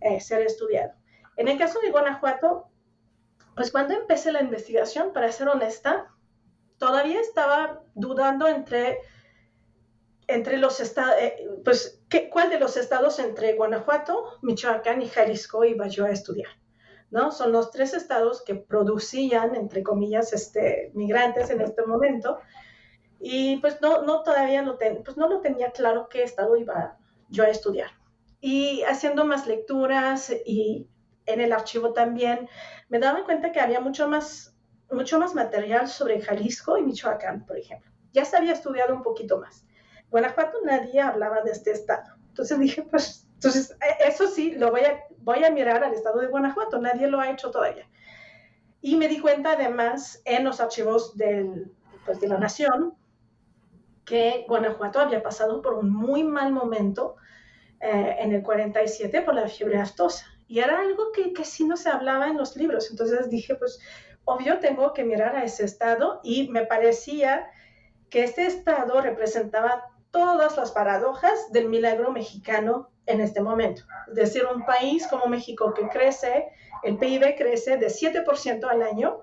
[0.00, 0.94] eh, ser estudiado.
[1.36, 2.70] En el caso de Guanajuato,
[3.54, 6.08] pues cuando empecé la investigación, para ser honesta,
[6.78, 8.98] todavía estaba dudando entre
[10.28, 15.64] entre los estados, eh, pues, ¿qué, ¿cuál de los estados entre Guanajuato, Michoacán y Jalisco
[15.64, 16.50] iba yo a estudiar?
[17.10, 17.32] ¿No?
[17.32, 22.38] Son los tres estados que producían, entre comillas, este, migrantes en este momento.
[23.18, 24.62] Y pues no, no todavía
[25.04, 26.98] pues no lo tenía claro qué estado iba
[27.30, 27.90] yo a estudiar.
[28.40, 30.86] Y haciendo más lecturas y
[31.24, 32.48] en el archivo también,
[32.90, 34.54] me daba cuenta que había mucho más,
[34.90, 37.90] mucho más material sobre Jalisco y Michoacán, por ejemplo.
[38.12, 39.64] Ya se había estudiado un poquito más
[40.10, 42.16] Guanajuato nadie hablaba de este estado.
[42.28, 46.20] Entonces dije, pues, entonces, e, eso sí, lo voy a, voy a mirar al estado
[46.20, 47.88] de Guanajuato, nadie lo ha hecho todavía.
[48.80, 51.72] Y me di cuenta además en los archivos del,
[52.04, 52.94] pues, de la nación
[54.04, 57.16] que Guanajuato había pasado por un muy mal momento
[57.80, 60.24] eh, en el 47 por la fiebre aftosa.
[60.48, 62.90] Y era algo que, sí no se hablaba en los libros.
[62.90, 63.78] Entonces dije, pues,
[64.24, 67.50] obvio tengo que mirar a ese estado y me parecía
[68.08, 73.82] que este estado representaba todas las paradojas del milagro mexicano en este momento.
[74.08, 76.48] Es decir, un país como México que crece,
[76.82, 79.22] el PIB crece de 7% al año,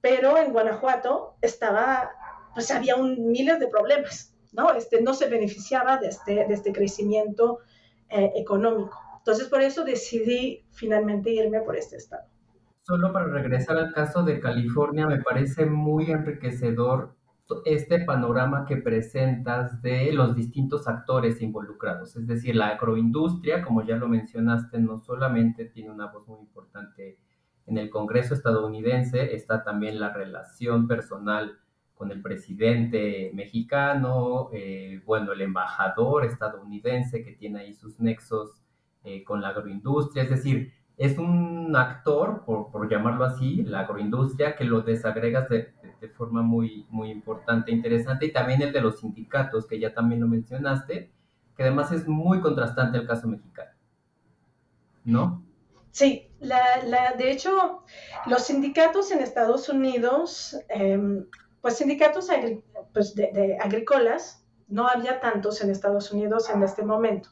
[0.00, 2.10] pero en Guanajuato estaba,
[2.54, 4.72] pues había un, miles de problemas, ¿no?
[4.72, 7.60] Este, no se beneficiaba de este, este crecimiento
[8.08, 9.00] eh, económico.
[9.18, 12.24] Entonces, por eso decidí finalmente irme por este estado.
[12.82, 17.15] Solo para regresar al caso de California, me parece muy enriquecedor
[17.64, 22.16] este panorama que presentas de los distintos actores involucrados.
[22.16, 27.18] Es decir, la agroindustria, como ya lo mencionaste, no solamente tiene una voz muy importante
[27.66, 31.58] en el Congreso estadounidense, está también la relación personal
[31.94, 38.62] con el presidente mexicano, eh, bueno, el embajador estadounidense que tiene ahí sus nexos
[39.02, 44.56] eh, con la agroindustria, es decir, es un actor, por, por, llamarlo así, la agroindustria,
[44.56, 49.00] que lo desagregas de, de, forma muy, muy importante, interesante, y también el de los
[49.00, 51.10] sindicatos, que ya también lo mencionaste,
[51.54, 53.70] que además es muy contrastante el caso mexicano,
[55.04, 55.42] ¿no?
[55.90, 57.82] Sí, la, la, de hecho,
[58.26, 61.24] los sindicatos en Estados Unidos, eh,
[61.60, 62.28] pues sindicatos
[62.92, 67.30] pues de agrícolas, no había tantos en Estados Unidos en este momento.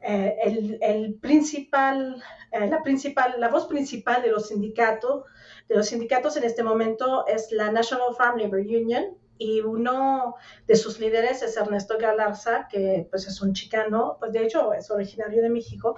[0.00, 2.22] Eh, el, el, principal,
[2.52, 5.24] eh, la principal, la voz principal de los sindicatos,
[5.68, 10.36] de los sindicatos en este momento es la National Farm Labor Union y uno
[10.66, 14.90] de sus líderes es Ernesto Galarza, que pues es un chicano, pues de hecho es
[14.90, 15.96] originario de México,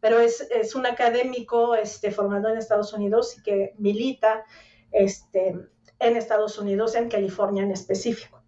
[0.00, 4.44] pero es, es un académico este, formado en Estados Unidos y que milita
[4.92, 5.56] este,
[5.98, 8.42] en Estados Unidos, en California en específico.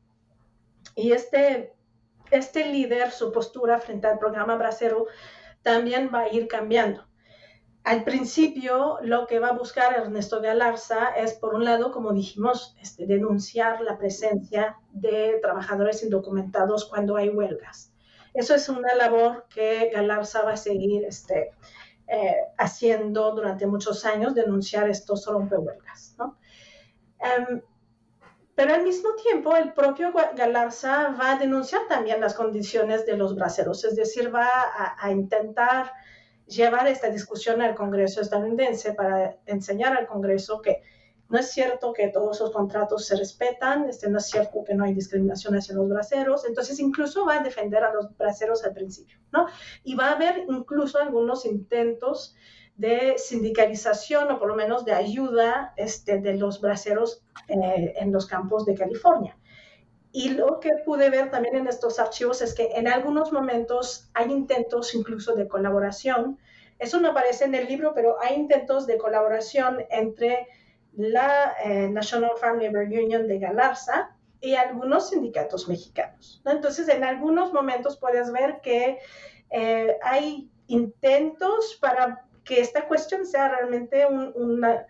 [0.95, 1.74] Y este
[2.37, 5.07] este líder, su postura frente al programa Bracero
[5.63, 7.07] también va a ir cambiando.
[7.85, 12.75] Al principio, lo que va a buscar Ernesto Galarza es, por un lado, como dijimos,
[12.81, 17.93] este, denunciar la presencia de trabajadores indocumentados cuando hay huelgas.
[18.33, 21.53] Eso es una labor que Galarza va a seguir este,
[22.09, 26.17] eh, haciendo durante muchos años, denunciar estos rompehuelgas.
[26.19, 26.39] ¿no?
[27.21, 27.61] Um,
[28.55, 33.35] pero al mismo tiempo, el propio Galarza va a denunciar también las condiciones de los
[33.35, 34.49] braceros, es decir, va
[34.99, 35.93] a, intentar
[36.47, 40.83] llevar esta discusión al Congreso estadounidense para enseñar al Congreso que
[41.29, 44.85] no es cierto que todos los contratos se respetan, este, no es cierto que no
[44.85, 49.19] hay discriminación hacia los braceros, entonces incluso va a defender a los braceros al principio,
[49.33, 49.47] ¿no?
[49.83, 52.37] Y va a haber incluso algunos intentos
[52.77, 58.27] de sindicalización o por lo menos de ayuda este, de los braceros eh, en los
[58.27, 59.37] campos de California.
[60.13, 64.31] Y lo que pude ver también en estos archivos es que en algunos momentos hay
[64.31, 66.39] intentos incluso de colaboración.
[66.79, 70.47] Eso no aparece en el libro, pero hay intentos de colaboración entre
[70.97, 76.41] la eh, National Farm Labor Union de Galarza y algunos sindicatos mexicanos.
[76.45, 76.53] ¿no?
[76.53, 78.99] Entonces, en algunos momentos puedes ver que
[79.51, 84.87] eh, hay intentos para que esta cuestión sea realmente un, una,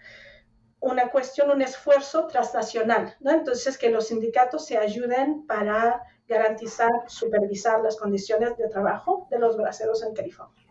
[0.80, 3.30] una cuestión, un esfuerzo transnacional, ¿no?
[3.30, 9.56] Entonces, que los sindicatos se ayuden para garantizar, supervisar las condiciones de trabajo de los
[9.56, 10.66] braceros en California.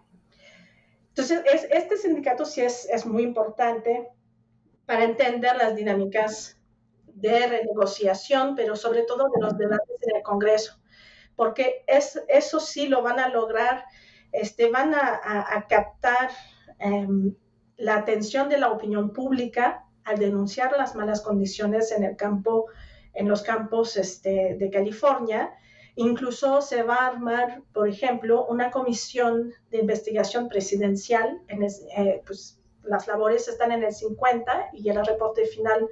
[1.10, 4.10] Entonces, es, este sindicato sí es, es muy importante
[4.86, 6.60] para entender las dinámicas
[7.08, 10.80] de renegociación, pero sobre todo de los debates en el Congreso,
[11.36, 13.86] porque es, eso sí lo van a lograr,
[14.32, 16.30] este, van a, a, a captar
[16.80, 17.08] eh,
[17.78, 22.66] la atención de la opinión pública al denunciar las malas condiciones en el campo,
[23.14, 25.52] en los campos este, de California.
[25.96, 31.42] Incluso se va a armar, por ejemplo, una comisión de investigación presidencial.
[31.48, 35.88] En es, eh, pues, las labores están en el 50 y el reporte final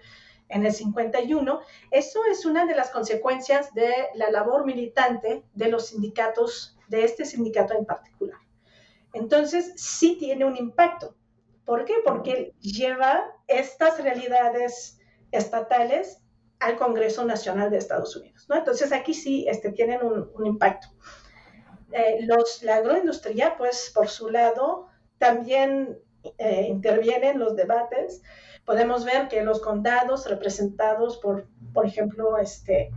[0.50, 1.62] en el 51.
[1.90, 7.26] Eso es una de las consecuencias de la labor militante de los sindicatos, de este
[7.26, 8.41] sindicato en particular.
[9.14, 11.16] Entonces, sí tiene un impacto.
[11.66, 11.96] ¿Por qué?
[12.04, 15.00] Porque lleva estas realidades
[15.32, 16.22] estatales
[16.60, 18.48] al Congreso Nacional de Estados Unidos.
[18.50, 20.88] Entonces, aquí sí este, tienen un, impacto.
[21.92, 24.88] Eh, los, la agroindustria, pues, por su lado,
[25.18, 25.98] también
[26.38, 28.22] eh, interviene en los debates.
[28.66, 32.92] Podemos ver que los condados representados por, por ejemplo, este,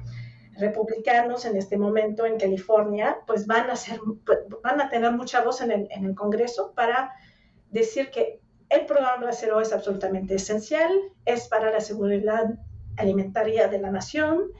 [0.58, 3.98] republicanos en este momento en California, pues van a, ser,
[4.62, 7.12] van a tener mucha voz en el, en el Congreso para
[7.70, 10.90] decir que el programa bracero es absolutamente esencial,
[11.24, 12.58] es para la seguridad
[12.96, 14.50] alimentaria de la nación,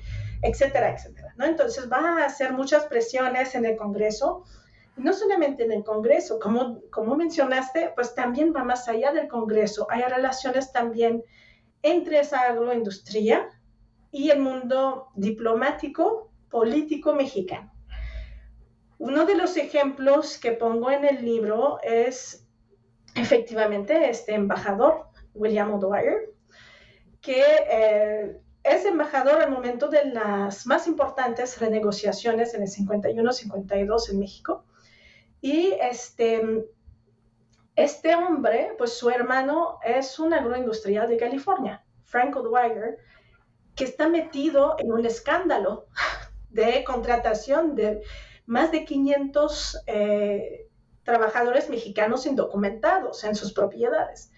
[0.42, 1.34] etcétera, etcétera.
[1.36, 1.47] ¿no?
[1.47, 4.45] Entonces va a hacer muchas presiones en el Congreso,
[4.97, 9.86] no solamente en el Congreso, como, como mencionaste, pues también va más allá del Congreso.
[9.90, 11.24] Hay relaciones también
[11.82, 13.49] entre esa agroindustria
[14.14, 17.72] y el mundo diplomático, político mexicano.
[18.98, 22.46] Uno de los ejemplos que pongo en el libro es
[23.16, 26.32] efectivamente este embajador, William O'Dwyer,
[27.20, 34.18] que eh, es embajador al momento de las más importantes renegociaciones en el 51-52 en
[34.20, 34.64] México.
[35.40, 36.68] Y este,
[37.74, 42.98] este hombre, pues su hermano es un agroindustrial de California, Frank O'Dwyer,
[43.75, 45.87] que está metido en un escándalo
[46.51, 48.03] de contratación de
[48.47, 50.68] más de 500 eh,
[51.03, 54.33] trabajadores mexicanos indocumentados en sus propiedades.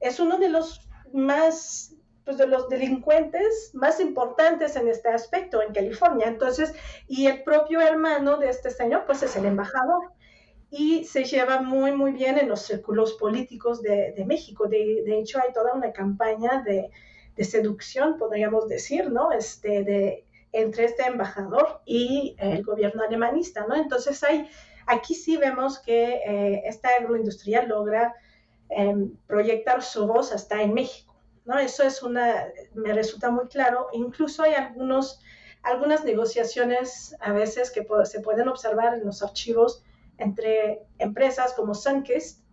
[0.00, 5.72] Es uno de los más, pues de los delincuentes más importantes en este aspecto en
[5.72, 6.26] California.
[6.26, 6.74] Entonces,
[7.06, 10.12] y el propio hermano de este señor, pues es el embajador.
[10.68, 14.66] Y se lleva muy, muy bien en los círculos políticos de, de México.
[14.66, 16.90] De, de, hecho, hay toda una campaña de,
[17.36, 19.30] de seducción, podríamos decir, ¿no?
[19.32, 23.76] Este, de, entre este embajador y el gobierno alemanista, ¿no?
[23.76, 24.48] Entonces hay,
[24.86, 28.14] aquí sí vemos que eh, esta agroindustria logra
[28.70, 31.14] em, proyectar su voz hasta en México,
[31.44, 31.58] ¿no?
[31.58, 33.88] Eso es una, me resulta muy claro.
[33.92, 35.20] Incluso hay algunos,
[35.62, 39.82] algunas negociaciones a veces que se pueden observar en los archivos
[40.18, 42.45] entre empresas como Sunkist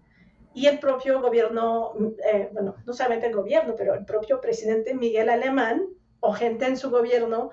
[0.53, 1.93] y el propio gobierno,
[2.31, 5.87] eh, bueno, no solamente el gobierno, pero el propio presidente Miguel Alemán
[6.19, 7.49] o gente en su gobierno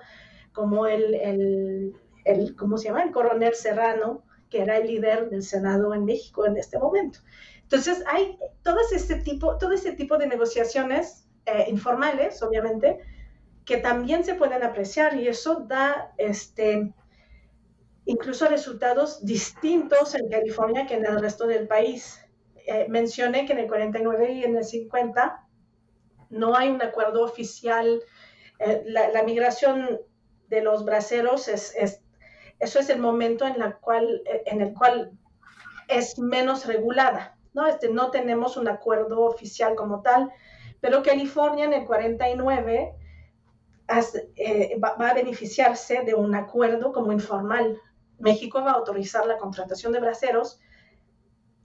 [0.53, 1.93] como el,
[2.25, 3.03] el, ¿cómo se llama?
[3.03, 7.19] El coronel Serrano, que era el líder del Senado en México en este momento.
[7.61, 12.99] Entonces, hay todo ese tipo, todo ese tipo de negociaciones eh, informales, obviamente,
[13.65, 16.93] que también se pueden apreciar y eso da este,
[18.05, 22.20] incluso resultados distintos en California que en el resto del país.
[22.65, 25.47] Eh, mencioné que en el 49 y en el 50
[26.29, 28.01] no hay un acuerdo oficial.
[28.59, 29.99] Eh, la, migración
[30.47, 31.75] de los braceros es,
[32.59, 35.11] eso es el momento en, la cual, eh, en el cual
[35.87, 37.37] es menos regulada.
[37.53, 37.67] ¿no?
[37.67, 40.31] Este, no tenemos un acuerdo oficial como tal,
[40.79, 42.95] pero California en el 49
[44.81, 47.77] va, va a beneficiarse de un acuerdo como informal.
[48.19, 50.61] México va a autorizar la contratación de braceros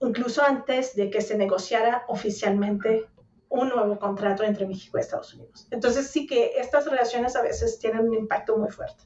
[0.01, 3.07] incluso antes de que se negociara oficialmente
[3.49, 5.67] un nuevo contrato entre México y Estados Unidos.
[5.71, 9.03] Entonces sí que estas relaciones a veces tienen un impacto muy fuerte.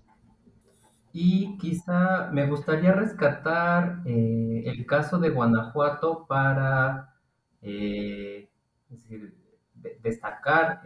[1.14, 7.14] Y quizá me gustaría rescatar eh, el caso de Guanajuato para
[7.62, 8.50] eh,
[10.02, 10.82] destacar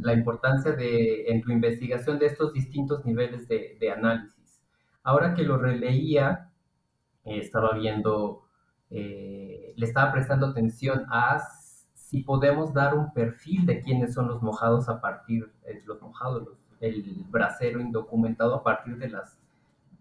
[0.00, 4.62] la importancia de en tu investigación de estos distintos niveles de, análisis.
[5.02, 6.50] Ahora que lo releía,
[7.24, 8.49] estaba viendo
[8.90, 11.40] eh, le estaba prestando atención a
[11.94, 16.02] si podemos dar un perfil de quiénes son los mojados a partir, de eh, los
[16.02, 16.48] mojados,
[16.80, 19.38] el bracero indocumentado a partir de las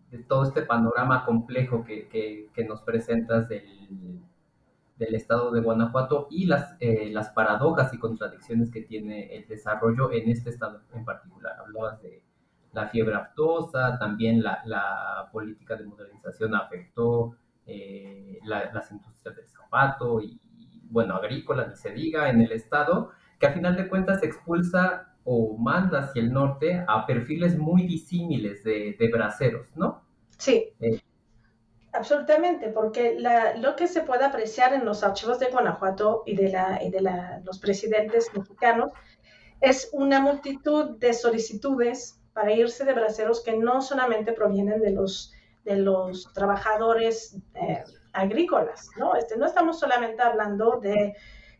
[0.10, 4.20] de todo este panorama complejo que, que, nos presentas del,
[4.98, 10.12] del, estado de Guanajuato y las, eh, las paradojas y contradicciones que tiene el desarrollo
[10.12, 11.58] en este estado en particular.
[11.60, 12.24] Hablabas de
[12.74, 17.36] la fiebre aftosa, también la, la política de modernización afectó
[17.70, 20.39] eh, las industrias del zapato y,
[20.89, 25.55] bueno, agrícola, ni se diga, en el estado, que a final de cuentas expulsa o
[25.57, 30.03] manda hacia el norte a perfiles muy disímiles de, de braceros, ¿no?
[30.38, 30.74] Sí.
[30.80, 30.99] Eh,
[31.91, 33.17] Absolutamente, porque
[33.57, 37.01] lo que se puede apreciar en los archivos de Guanajuato y de, la, y de
[37.01, 38.91] la, los presidentes mexicanos
[39.59, 45.34] es una multitud de solicitudes para irse de braceros que no solamente provienen de los
[45.64, 47.84] de los trabajadores eh,
[48.14, 49.16] agrícolas, ¿no?
[49.16, 51.16] Este, no estamos solamente hablando de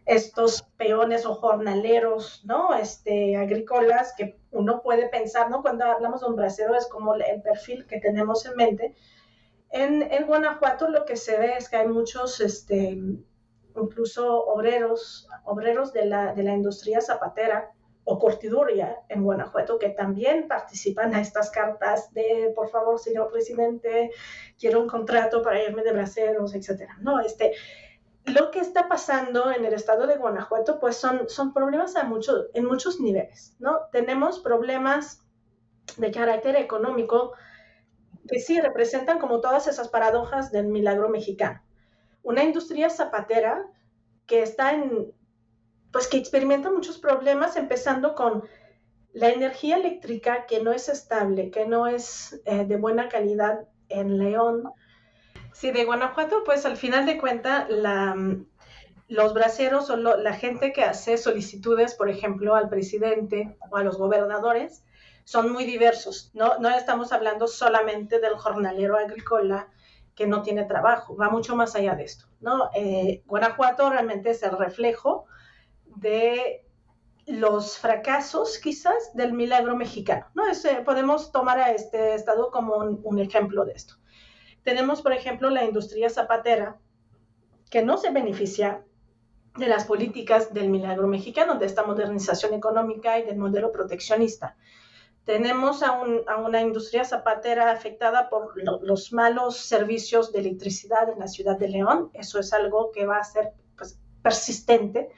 [0.06, 2.74] estos peones o jornaleros, ¿no?
[2.74, 5.62] Este, agrícolas que uno puede pensar, ¿no?
[5.62, 8.96] Cuando hablamos de un bracero es como el perfil que tenemos en mente.
[9.70, 12.98] En, en Guanajuato lo que se ve es que hay muchos, este,
[13.76, 17.72] incluso obreros, obreros de la, de la industria zapatera,
[18.12, 24.10] o Cortiduria en Guanajuato, que también participan a estas cartas de, por favor, señor presidente,
[24.58, 26.98] quiero un contrato para irme de braceros, etcétera.
[27.02, 27.54] No, este,
[28.26, 32.46] lo que está pasando en el estado de Guanajuato, pues son, son problemas a mucho,
[32.56, 33.82] en muchos niveles, ¿no?
[33.92, 35.24] Tenemos problemas
[35.98, 37.34] de carácter económico
[38.28, 41.62] que sí representan como todas esas paradojas del milagro mexicano.
[42.24, 43.68] Una industria zapatera
[44.26, 45.14] que está en,
[45.92, 48.44] pues que experimenta muchos problemas, empezando con
[49.14, 54.18] la energía eléctrica que no es estable, que no es eh, de buena calidad en
[54.18, 54.72] León.
[55.54, 57.68] Sí, de Guanajuato, pues al final de cuentas,
[59.08, 63.98] los braceros o la gente que hace solicitudes, por ejemplo, al presidente o a los
[63.98, 64.84] gobernadores,
[65.24, 66.32] son muy diversos.
[66.34, 69.70] No, no estamos hablando solamente del jornalero agrícola
[70.16, 72.26] que no tiene trabajo, va mucho más allá de esto.
[72.42, 72.70] ¿no?
[72.76, 75.26] Eh, Guanajuato realmente es el reflejo
[76.00, 76.66] de
[77.26, 80.26] los fracasos quizás del milagro mexicano.
[80.34, 80.44] ¿no?
[80.84, 83.96] podemos tomar a este estado como un, ejemplo de esto.
[84.64, 86.78] Tenemos, por ejemplo, la industria zapatera,
[87.70, 88.84] que no se beneficia
[89.58, 94.58] de las políticas del milagro mexicano, de esta modernización económica y del modelo proteccionista.
[95.26, 101.58] Tenemos a, una industria zapatera afectada por los malos servicios de electricidad en la ciudad
[101.58, 102.10] de León.
[102.14, 105.10] Eso es algo que va a ser pues, persistente.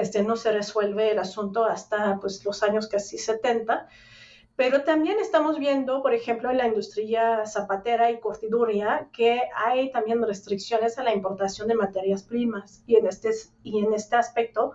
[0.00, 3.88] Este, no se resuelve el asunto hasta pues, los años casi 70.
[4.56, 10.22] Pero también estamos viendo, por ejemplo, en la industria zapatera y cortiduría, que hay también
[10.22, 12.82] restricciones a la importación de materias primas.
[12.86, 13.30] Y en este,
[13.62, 14.74] y en este aspecto,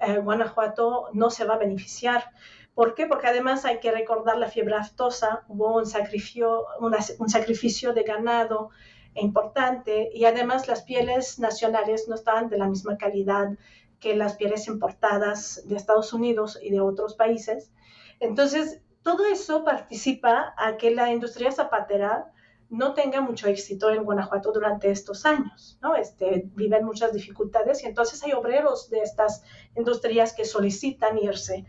[0.00, 2.30] eh, Guanajuato no se va a beneficiar.
[2.74, 3.06] ¿Por qué?
[3.06, 8.70] Porque además hay que recordar la fiebre aftosa, hubo un sacrificio, un sacrificio de ganado
[9.14, 13.50] importante y además las pieles nacionales no estaban de la misma calidad
[14.00, 17.70] que las pieles importadas de Estados Unidos y de otros países.
[18.18, 22.32] Entonces, todo eso participa a que la industria zapatera
[22.70, 25.96] no tenga mucho éxito en Guanajuato durante estos años, ¿no?
[25.96, 29.42] Este, viven muchas dificultades y entonces hay obreros de estas
[29.76, 31.66] industrias que solicitan irse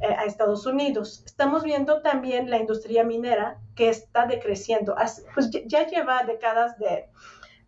[0.00, 1.22] eh, a Estados Unidos.
[1.26, 4.94] Estamos viendo también la industria minera que está decreciendo.
[5.34, 7.08] Pues ya lleva décadas de,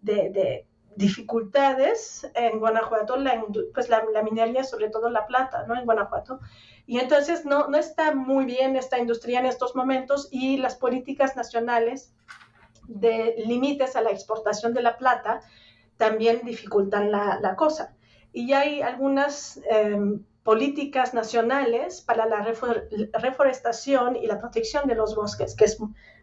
[0.00, 0.66] de,
[0.96, 5.76] dificultades en Guanajuato, la, pues la, minería, sobre todo la plata, ¿no?
[5.76, 6.40] En Guanajuato.
[6.86, 11.36] Y entonces no, no está muy bien esta industria en estos momentos y las políticas
[11.36, 12.14] nacionales
[12.88, 15.40] de límites a la exportación de la plata
[15.96, 17.94] también dificultan la, la cosa.
[18.32, 19.60] Y hay algunas...
[19.70, 22.46] Em, políticas nacionales para la
[23.14, 25.76] reforestación y la protección de los bosques, que es,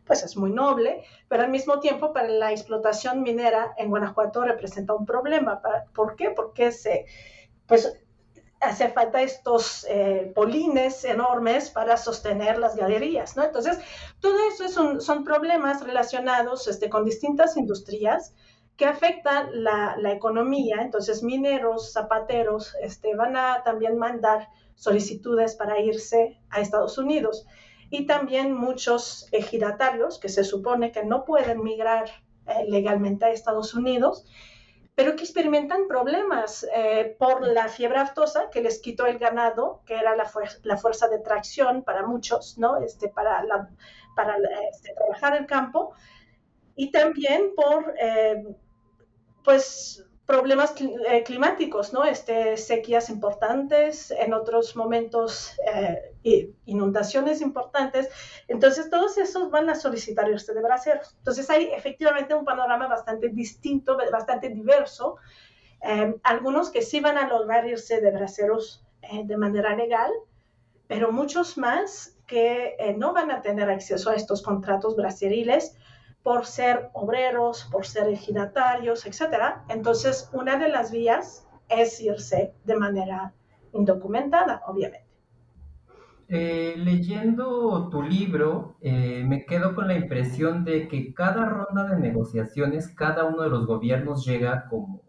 [0.06, 4.93] pues es muy noble, pero al mismo tiempo para la explotación minera en Guanajuato representa
[4.93, 5.62] un problema.
[5.93, 6.32] ¿Por qué?
[6.32, 7.06] Porque se,
[7.68, 7.97] pues,
[8.64, 13.43] hace falta estos eh, polines enormes para sostener las galerías, ¿no?
[13.43, 13.78] Entonces,
[14.20, 18.34] todo eso son, son problemas relacionados este, con distintas industrias
[18.78, 20.78] que afectan la, economía.
[20.82, 27.45] Entonces, mineros, zapateros, este, van a también mandar solicitudes para irse a Estados Unidos.
[27.94, 32.06] Y también muchos ejidatarios que se supone que no pueden migrar
[32.48, 34.26] eh, legalmente a Estados Unidos,
[34.96, 39.94] pero que experimentan problemas eh, por la fiebre aftosa que les quitó el ganado, que
[39.94, 42.78] era la, fuerza de tracción para muchos, ¿no?
[42.78, 43.46] Este, para
[44.16, 44.38] para
[44.72, 45.94] este, trabajar el campo,
[46.76, 48.44] y también por eh,
[49.44, 52.06] pues problemas eh, climáticos, ¿no?
[52.06, 55.58] Este, sequías importantes, en otros momentos
[56.24, 58.10] eh, inundaciones importantes.
[58.48, 61.16] Entonces, todos esos van a solicitar irse de braceros.
[61.18, 65.18] Entonces, hay efectivamente un panorama bastante distinto, bastante diverso.
[65.82, 68.86] Eh, algunos que sí van a lograr irse de braceros
[69.26, 70.10] de manera legal,
[70.88, 75.76] pero muchos más que no van a tener acceso a estos contratos braceriles
[76.24, 79.58] por ser obreros, por ser ejidatarios, etc.
[79.68, 83.34] Entonces, una de las vías es irse de manera
[83.74, 85.04] indocumentada, obviamente.
[86.30, 92.00] Eh, leyendo tu libro, eh, me quedo con la impresión de que cada ronda de
[92.00, 95.02] negociaciones, cada uno de los gobiernos llega como,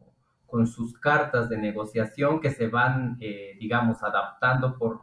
[0.47, 5.03] con sus cartas de negociación que se van, eh, digamos, adaptando por,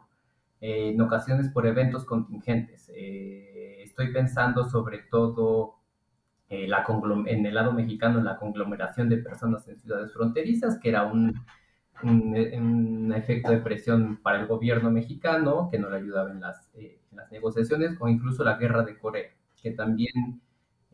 [0.60, 2.88] en ocasiones por eventos contingentes.
[2.94, 5.81] estoy pensando sobre todo
[6.52, 6.68] eh,
[7.26, 11.32] en el lado mexicano la conglomeración de personas en ciudades fronterizas, que era un,
[12.02, 17.00] un, efecto de presión para el gobierno mexicano que no le ayudaba en las, eh,
[17.12, 19.30] las negociaciones, o incluso la guerra de Corea,
[19.62, 20.42] que también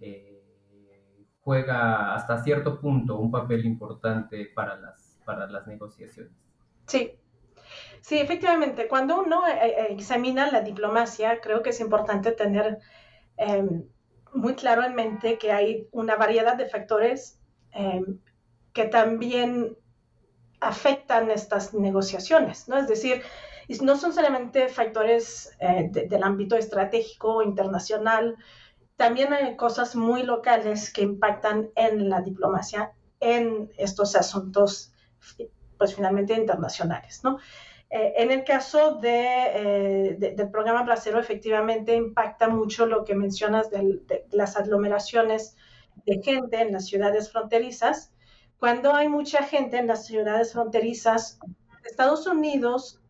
[0.00, 0.44] eh,
[1.40, 6.32] juega hasta cierto punto un papel importante para las, para las negociaciones.
[6.86, 7.12] Sí,
[8.00, 9.42] Sí, efectivamente, cuando uno
[9.90, 12.78] examina la diplomacia, creo que es importante tener
[13.36, 13.84] em,
[14.33, 17.39] muy claro en mente que hay una variedad de factores
[17.72, 18.20] em,
[18.72, 19.76] que también
[20.61, 22.79] afectan estas negociaciones, ¿no?
[22.79, 23.22] Es decir,
[23.83, 28.37] no son solamente factores eh, del ámbito estratégico internacional,
[28.97, 34.93] también hay cosas muy locales que impactan en la diplomacia en estos asuntos,
[35.79, 37.39] pues finalmente internacionales, ¿no?
[37.91, 43.70] Eh, en el caso eh, de, del programa Bracero, efectivamente impacta mucho lo que mencionas
[43.70, 45.57] de, las aglomeraciones
[46.05, 48.12] de gente en las ciudades fronterizas.
[48.59, 51.39] Cuando hay mucha gente en las ciudades fronterizas,
[51.84, 53.01] Estados Unidos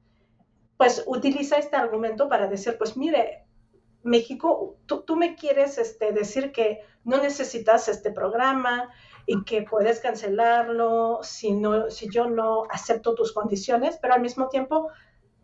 [0.77, 3.45] pues utiliza este argumento para decir, pues mire,
[4.05, 8.91] México, tú, tú me quieres este, decir que no necesitas este programa,
[9.29, 14.49] y que puedes cancelarlo si, no, si yo no acepto tus condiciones, pero al mismo
[14.49, 14.89] tiempo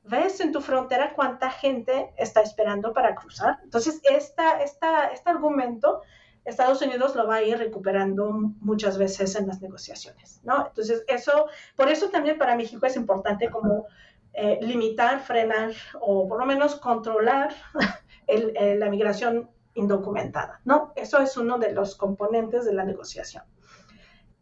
[0.05, 3.59] ves en tu frontera cuánta gente está esperando para cruzar.
[3.63, 6.01] Entonces, esta, esta, este argumento
[6.47, 8.31] Estados Unidos lo va a ir recuperando
[8.61, 10.67] muchas veces en las negociaciones, ¿no?
[10.67, 13.87] Entonces, eso, por eso también para México es importante como
[14.33, 17.55] eh, limitar, frenar o por lo menos controlar
[18.79, 20.95] la migración indocumentada, ¿no?
[20.97, 23.45] Eso es uno de los componentes de la negociación.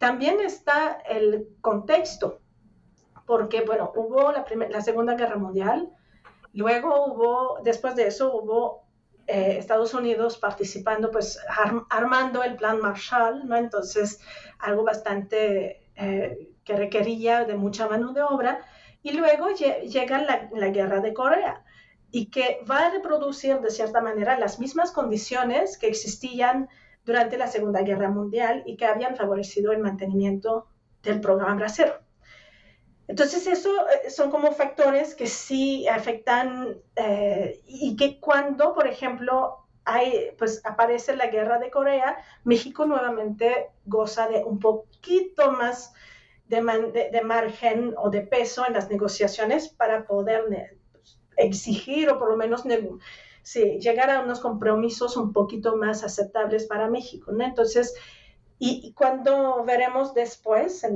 [0.03, 2.41] También está el contexto,
[3.25, 5.93] porque, bueno, hubo la, la Segunda Guerra Mundial,
[6.53, 8.83] luego hubo, después de eso hubo
[9.29, 11.39] eh, Estados Unidos participando, pues
[11.89, 13.55] armando el plan Marshall, ¿no?
[13.55, 14.19] Entonces,
[14.59, 18.59] algo bastante eh, que requería de mucha mano de obra.
[19.05, 21.63] Y luego llega la, la, guerra de Corea
[22.11, 26.69] y que va a reproducir de cierta manera las mismas condiciones que existían
[27.05, 30.67] durante la Segunda Guerra Mundial y que habían favorecido el mantenimiento
[31.03, 31.95] del programa brasero.
[33.09, 39.67] Entonces, eso eh, son como factores que sí afectan eh, y que cuando, por ejemplo,
[39.85, 45.93] hay, pues aparece la guerra de Corea, México nuevamente goza de un poquito más
[46.47, 52.31] de, de, margen o de peso en las negociaciones para poder pues, exigir o por
[52.31, 52.65] lo menos
[53.43, 57.45] sí, llegar a unos compromisos un poquito más aceptables para México, ¿no?
[57.45, 57.95] Entonces,
[58.59, 60.87] y, cuando veremos después,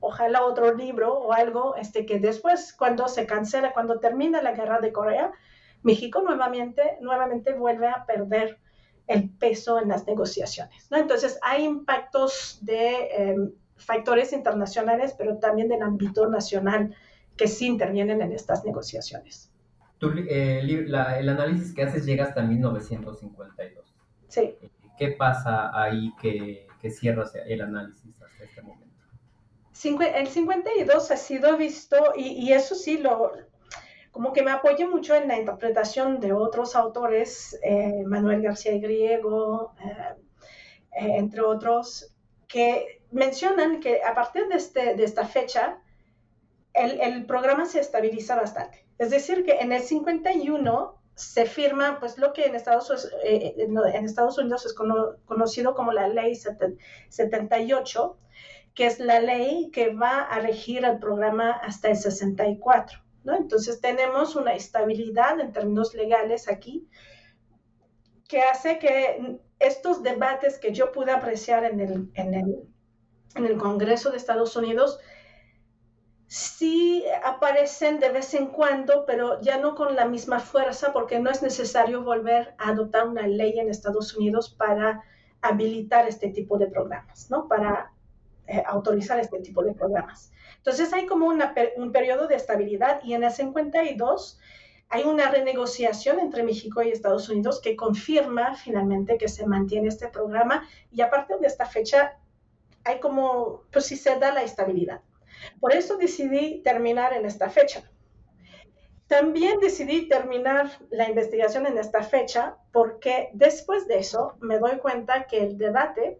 [0.00, 4.80] ojalá otro libro o algo, este, que después, cuando se cancela, cuando termina la guerra
[4.80, 5.32] de Corea,
[5.82, 8.58] México nuevamente, nuevamente vuelve a perder
[9.06, 10.98] el peso en las negociaciones, ¿no?
[10.98, 16.94] Entonces, hay impactos de em, factores internacionales, pero también del ámbito nacional
[17.36, 19.51] que sí intervienen en estas negociaciones.
[20.28, 23.94] Eh, el análisis que haces llega hasta 1952.
[24.28, 24.56] Sí.
[24.98, 28.82] ¿Qué pasa ahí que, que cierras el análisis hasta este momento?
[29.84, 33.32] El 52 ha sido visto, y, eso sí, lo,
[34.12, 39.74] como que me apoyo mucho en la interpretación de otros autores, eh, Manuel García Griego,
[39.80, 42.14] eh, entre otros,
[42.46, 45.80] que mencionan que a partir de, este, de esta fecha,
[46.74, 48.84] el, el programa se estabiliza bastante.
[49.02, 53.56] Es decir, que en el 51 se firma pues lo que en Estados, eh,
[53.94, 58.16] Estados Unidos es conocido como la ley 78,
[58.76, 63.00] que es la ley que va a regir el programa hasta el 64.
[63.24, 63.34] ¿no?
[63.34, 66.88] Entonces tenemos una estabilidad en términos legales aquí
[68.28, 72.68] que hace que estos debates que yo pude apreciar en el, en el,
[73.34, 75.00] en el Congreso de Estados Unidos
[76.32, 81.28] sí aparecen de vez en cuando, pero ya no con la misma fuerza, porque no
[81.28, 85.04] es necesario volver a adoptar una ley en Estados Unidos para
[85.42, 87.48] habilitar este tipo de programas, ¿no?
[87.48, 87.92] Para
[88.46, 90.32] eh, autorizar este tipo de programas.
[90.56, 94.40] Entonces hay como un periodo de estabilidad y en el 52
[94.88, 100.08] hay una renegociación entre México y Estados Unidos que confirma finalmente que se mantiene este
[100.08, 102.16] programa y a partir de esta fecha
[102.84, 105.02] hay como, pues si se da la estabilidad.
[105.60, 107.82] Por eso decidí terminar en esta fecha.
[109.06, 115.26] También decidí terminar la investigación en esta fecha porque después de eso me doy cuenta
[115.26, 116.18] que el debate,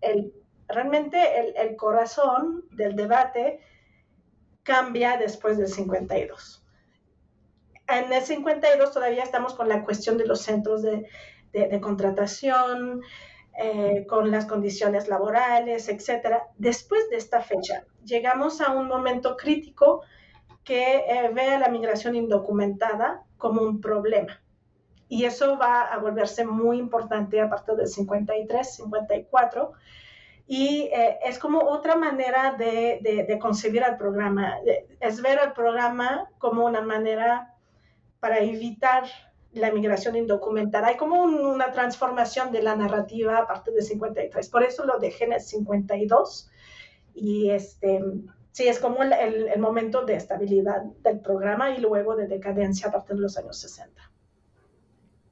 [0.00, 0.34] el,
[0.68, 3.60] realmente el, el corazón del debate
[4.62, 6.64] cambia después del 52
[7.88, 11.06] en el 52 todavía estamos con la cuestión de los centros de,
[11.52, 13.02] de, contratación,
[13.56, 16.48] eh, con las condiciones laborales, etcétera.
[16.58, 20.02] Después de esta fecha, llegamos a un momento crítico
[20.64, 24.40] que eh, ve a la migración indocumentada como un problema.
[25.08, 29.72] Y eso va a volverse muy importante a partir del 53, 54.
[30.46, 34.56] Y eh, es como otra manera de, de, concebir el programa.
[34.98, 37.54] Es ver el programa como una manera
[38.18, 39.04] para evitar
[39.54, 40.88] la migración indocumentada.
[40.88, 44.48] Hay como una transformación de la narrativa a partir del 53.
[44.48, 46.50] Por eso lo dejé en el 52
[47.14, 48.02] y, este,
[48.52, 53.16] sí, es como el, momento de estabilidad del programa y luego de decadencia a partir
[53.16, 54.00] de los años 60.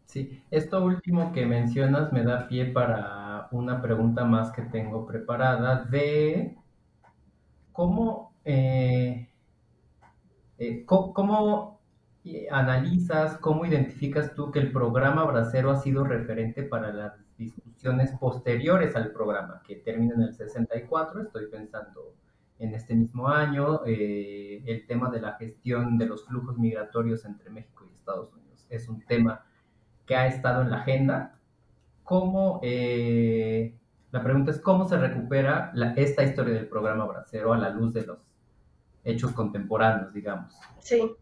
[0.06, 5.84] Sí, esto último que mencionas me da pie para una pregunta más que tengo preparada
[5.84, 6.56] de
[7.72, 9.28] cómo, eh,
[10.58, 11.71] eh, cómo,
[12.50, 18.94] analizas, cómo identificas tú que el programa Bracero ha sido referente para las discusiones posteriores
[18.94, 22.14] al programa, que termina en el 64, estoy pensando
[22.58, 27.50] en este mismo año, eh, el tema de la gestión de los flujos migratorios entre
[27.50, 29.44] México y Estados Unidos es un tema
[30.06, 31.38] que ha estado en la agenda.
[32.04, 33.74] ¿Cómo, eh,
[34.10, 38.06] la pregunta es cómo se recupera esta historia del programa Bracero a la luz de
[38.06, 38.18] los
[39.04, 40.54] hechos contemporáneos, digamos.
[40.78, 41.16] Sí,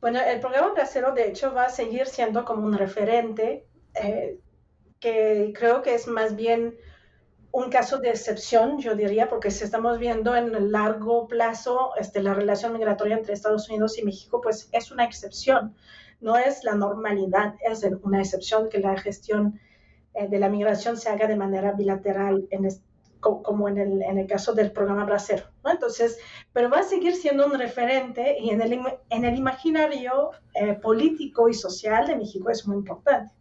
[0.00, 4.38] bueno, el programa Bracero de hecho va a seguir siendo como un referente eh,
[5.00, 6.76] que creo que es más bien
[7.52, 12.22] un caso de excepción, yo diría, porque si estamos viendo en el largo plazo este,
[12.22, 15.74] la relación migratoria entre Estados Unidos y México, pues es una excepción,
[16.20, 19.58] no es la normalidad, es una excepción que la gestión
[20.12, 22.66] eh, de la migración se haga de manera bilateral, en
[23.42, 25.44] como en el, en el, caso del programa Bracero.
[25.64, 25.70] ¿no?
[25.70, 26.18] Entonces,
[26.52, 31.48] pero va a seguir siendo un referente y en el, en el imaginario eh, político
[31.48, 33.32] y social de México es muy importante.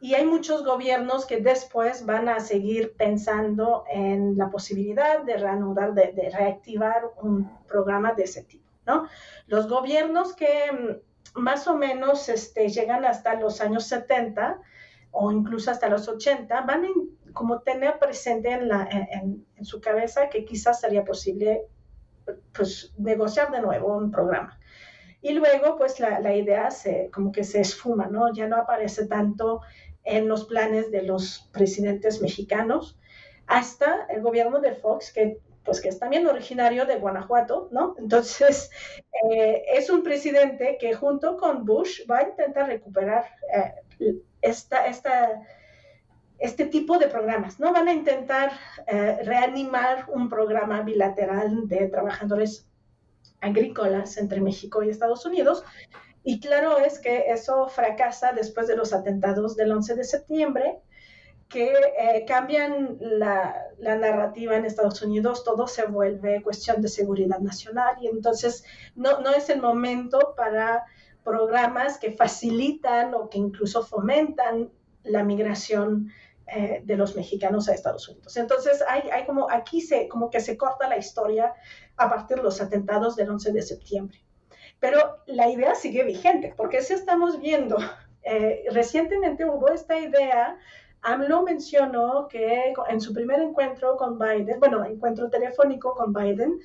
[0.00, 5.94] Y hay muchos gobiernos que después van a seguir pensando en la posibilidad de reanudar,
[5.94, 9.08] de, reactivar un programa de ese tipo, ¿no?
[9.46, 14.60] Los gobiernos que mm, más o menos este, llegan hasta los años 70
[15.14, 16.88] o incluso hasta los 80, van a
[17.34, 21.66] como tener presente en, la, en, su cabeza que quizás sería posible
[22.54, 24.58] pues, negociar de nuevo un programa.
[25.20, 28.32] Y luego, pues la, la idea se, como que se esfuma, ¿no?
[28.32, 29.60] Ya no aparece tanto
[30.04, 32.98] en los planes de los presidentes mexicanos,
[33.46, 37.94] hasta el gobierno de Fox, que pues que es también originario de Guanajuato, ¿no?
[37.98, 38.70] Entonces,
[39.30, 43.24] eh, es un presidente que junto con Bush va a intentar recuperar
[43.98, 45.40] eh, esta, esta,
[46.38, 47.72] este tipo de programas, ¿no?
[47.72, 48.52] Van a intentar
[48.86, 52.66] eh, reanimar un programa bilateral de trabajadores
[53.40, 55.64] agrícolas entre México y Estados Unidos,
[56.22, 60.80] y claro es que eso fracasa después de los atentados del 11 de septiembre,
[61.48, 67.96] que eh, cambian la, narrativa en Estados Unidos, todo se vuelve cuestión de seguridad nacional
[68.00, 68.64] y entonces
[68.96, 70.84] no, no es el momento para
[71.22, 74.70] programas que facilitan o que incluso fomentan
[75.04, 76.10] la migración
[76.46, 78.36] eh, de los mexicanos a Estados Unidos.
[78.36, 81.54] Entonces hay, hay como aquí se como que se corta la historia
[81.96, 84.18] a partir de los atentados del 11 de septiembre.
[84.78, 87.78] Pero la idea sigue vigente, porque si estamos viendo,
[88.22, 90.58] eh, recientemente hubo esta idea,
[91.00, 96.60] AMLO mencionó que en su primer encuentro con Biden, bueno, encuentro telefónico con Biden,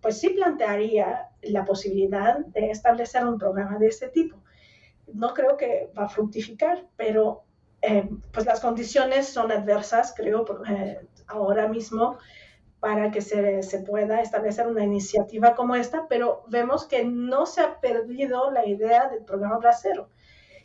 [0.00, 4.36] pues sí plantearía la posibilidad de establecer un programa de este tipo.
[5.12, 7.44] No creo que va a fructificar, pero
[7.82, 12.18] eh, pues las condiciones son adversas, creo, eh, ahora mismo
[12.80, 17.80] para que se, pueda establecer una iniciativa como esta, pero vemos que no se ha
[17.80, 20.10] perdido la idea del programa Bracero.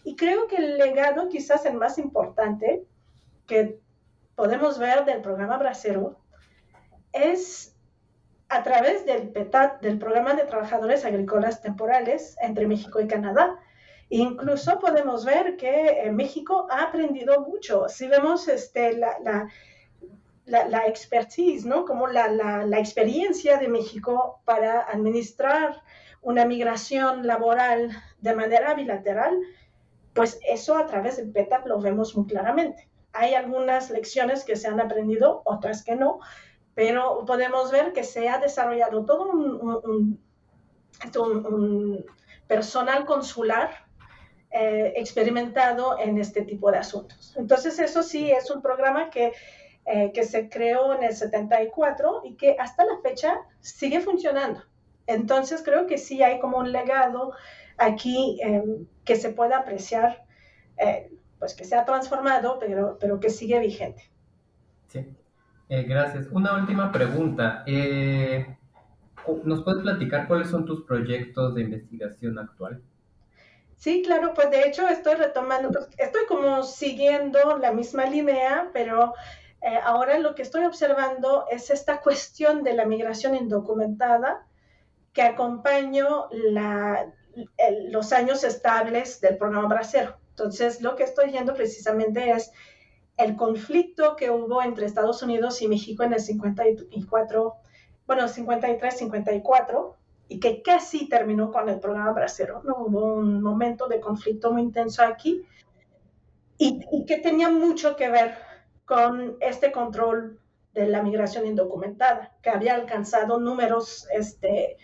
[0.03, 2.86] Y creo que el legado, quizás el más importante
[3.47, 3.80] que
[4.36, 6.20] podemos ver del programa Bracero,
[7.14, 7.76] es
[8.49, 13.59] a través del PETAT, del Programa de Trabajadores Agrícolas Temporales entre México y Canadá.
[14.10, 17.88] Incluso podemos ver que México ha aprendido mucho.
[17.89, 18.97] Si vemos este,
[20.45, 21.86] la, expertise, ¿no?
[21.86, 25.82] Como la, experiencia de México para administrar
[26.22, 29.38] una migración laboral de manera bilateral,
[30.14, 32.89] pues eso a través del PETAP lo vemos muy claramente.
[33.14, 36.20] Hay algunas lecciones que se han aprendido, otras que no,
[36.76, 40.20] pero podemos ver que se ha desarrollado todo un,
[42.47, 43.82] personal consular
[44.56, 47.34] eh, experimentado en este tipo de asuntos.
[47.38, 49.34] Entonces, eso sí es un programa que
[49.86, 54.62] eh, que se creó en el 74 y que hasta la fecha sigue funcionando.
[55.08, 57.34] Entonces creo que sí hay como un legado
[57.78, 60.24] aquí em, que se pueda apreciar,
[60.78, 64.10] eh, pues que se ha transformado, pero, pero que sigue vigente.
[64.88, 65.06] Sí,
[65.68, 66.28] gracias.
[66.32, 67.66] Una última pregunta.
[69.43, 72.82] ¿Nos puedes platicar cuáles son tus proyectos de investigación actual?
[73.84, 79.13] Sí, claro, pues de hecho estoy retomando, pues, estoy como siguiendo la misma línea, pero
[79.61, 84.47] eh, ahora lo que estoy observando es esta cuestión de la migración indocumentada
[85.11, 86.29] que acompañó
[87.91, 90.15] los años estables del programa Bracero.
[90.29, 92.53] Entonces, lo que estoy viendo precisamente es
[93.17, 97.57] el conflicto que hubo entre Estados Unidos y México en el 54
[98.05, 99.97] bueno, 53, 54,
[100.34, 102.63] y que casi terminó con el programa bracero.
[102.63, 102.75] ¿no?
[102.77, 105.45] Hubo un momento de conflicto muy intenso aquí
[106.57, 108.34] y, y que tenía mucho que ver
[108.86, 110.39] con este control
[110.73, 114.77] de la migración indocumentada, que había alcanzado números este,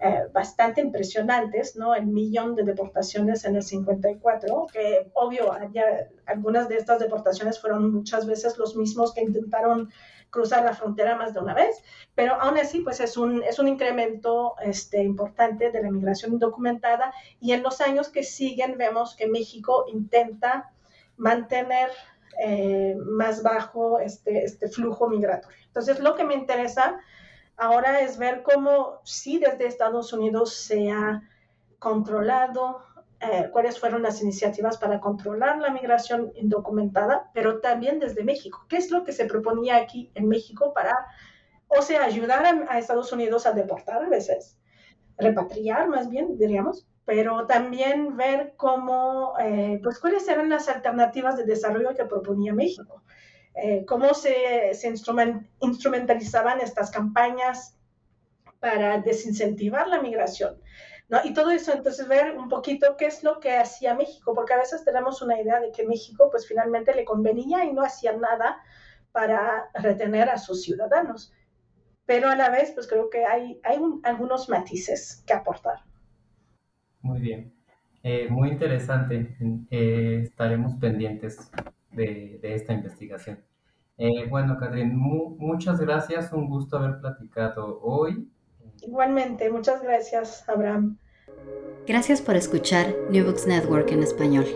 [0.00, 1.94] eh, bastante impresionantes, ¿no?
[1.94, 5.52] El millón de deportaciones en el 54, que obvio,
[6.26, 9.90] algunas de estas deportaciones fueron muchas veces los mismos que intentaron
[10.30, 11.82] cruzar la frontera más de una vez,
[12.14, 17.12] pero aún así, pues es un, es un incremento este, importante de la migración indocumentada
[17.40, 20.70] y en los años que siguen vemos que México intenta
[21.16, 21.90] mantener
[22.40, 25.56] eh, más bajo este, este flujo migratorio.
[25.66, 27.00] Entonces, lo que me interesa
[27.56, 31.22] ahora es ver cómo sí desde Estados Unidos se ha
[31.78, 32.82] controlado,
[33.20, 38.64] eh, cuáles fueron las iniciativas para controlar la migración indocumentada, pero también desde México.
[38.68, 40.94] ¿Qué es lo que se proponía aquí en México para,
[41.66, 44.56] o sea, ayudar a Estados Unidos a deportar a veces,
[45.16, 51.44] repatriar más bien, diríamos, pero también ver cómo, eh, pues cuáles eran las alternativas de
[51.44, 53.02] desarrollo que proponía México,
[53.54, 54.94] eh, cómo se, se
[55.60, 57.76] instrumentalizaban estas campañas
[58.60, 60.60] para desincentivar la migración.
[61.08, 61.18] ¿No?
[61.24, 64.58] Y todo eso, entonces ver un poquito qué es lo que hacía México, porque a
[64.58, 68.58] veces tenemos una idea de que México pues finalmente le convenía y no hacía nada
[69.12, 71.32] para retener a sus ciudadanos.
[72.06, 75.80] Pero a la vez, pues creo que hay, hay algunos matices que aportar.
[77.02, 77.52] Muy bien.
[78.02, 79.36] Eh, muy interesante.
[79.70, 81.50] Eh, estaremos pendientes
[81.92, 83.38] de, esta investigación.
[83.98, 86.32] Eh, bueno, Catherine, muchas gracias.
[86.32, 88.30] Un gusto haber platicado hoy.
[88.82, 90.98] Igualmente, muchas gracias, Abraham.
[91.86, 94.46] Gracias por escuchar New Books Network en español.